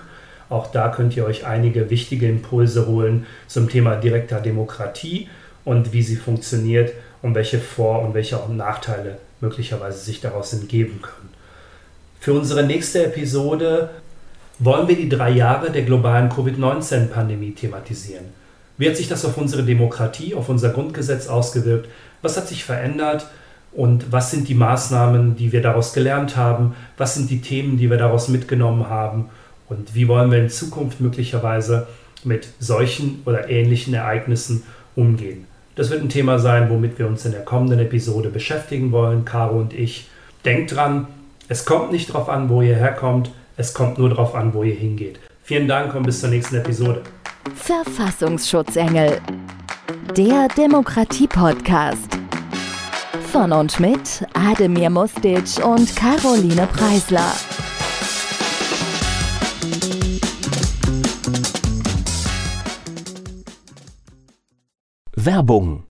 [0.49, 5.29] Auch da könnt ihr euch einige wichtige Impulse holen zum Thema direkter Demokratie
[5.63, 6.91] und wie sie funktioniert
[7.21, 11.29] und welche Vor- und welche auch Nachteile möglicherweise sich daraus entgeben können.
[12.19, 13.89] Für unsere nächste Episode
[14.57, 18.25] wollen wir die drei Jahre der globalen Covid-19-Pandemie thematisieren.
[18.77, 21.87] Wie hat sich das auf unsere Demokratie, auf unser Grundgesetz ausgewirkt?
[22.21, 23.27] Was hat sich verändert?
[23.72, 27.89] Und was sind die Maßnahmen, die wir daraus gelernt haben, was sind die Themen, die
[27.89, 29.30] wir daraus mitgenommen haben
[29.67, 31.88] und wie wollen wir in Zukunft möglicherweise
[32.24, 34.63] mit solchen oder ähnlichen Ereignissen
[34.95, 35.45] umgehen.
[35.76, 39.57] Das wird ein Thema sein, womit wir uns in der kommenden Episode beschäftigen wollen, Caro
[39.59, 40.09] und ich.
[40.43, 41.07] Denkt dran,
[41.47, 44.76] es kommt nicht darauf an, wo ihr herkommt, es kommt nur darauf an, wo ihr
[44.76, 45.20] hingeht.
[45.43, 47.01] Vielen Dank und bis zur nächsten Episode.
[47.55, 49.20] Verfassungsschutzengel,
[50.15, 52.18] der Demokratie-Podcast.
[53.32, 57.32] Von und mit Ademir Mustic und Caroline Preisler.
[65.15, 65.84] Werbung.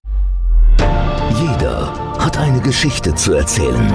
[1.39, 3.93] Jeder hat eine Geschichte zu erzählen.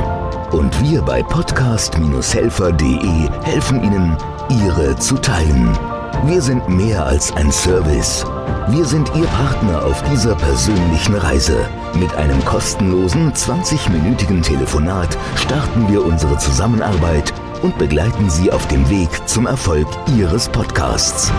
[0.52, 4.16] Und wir bei podcast-helfer.de helfen Ihnen,
[4.48, 5.78] ihre zu teilen.
[6.24, 8.24] Wir sind mehr als ein Service.
[8.68, 11.56] Wir sind Ihr Partner auf dieser persönlichen Reise.
[11.94, 17.32] Mit einem kostenlosen 20-minütigen Telefonat starten wir unsere Zusammenarbeit
[17.62, 19.86] und begleiten Sie auf dem Weg zum Erfolg
[20.16, 21.30] Ihres Podcasts.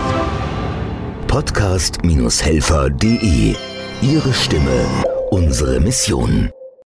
[1.26, 3.56] Podcast-helfer.de
[4.02, 4.86] Ihre Stimme,
[5.30, 6.50] unsere Mission.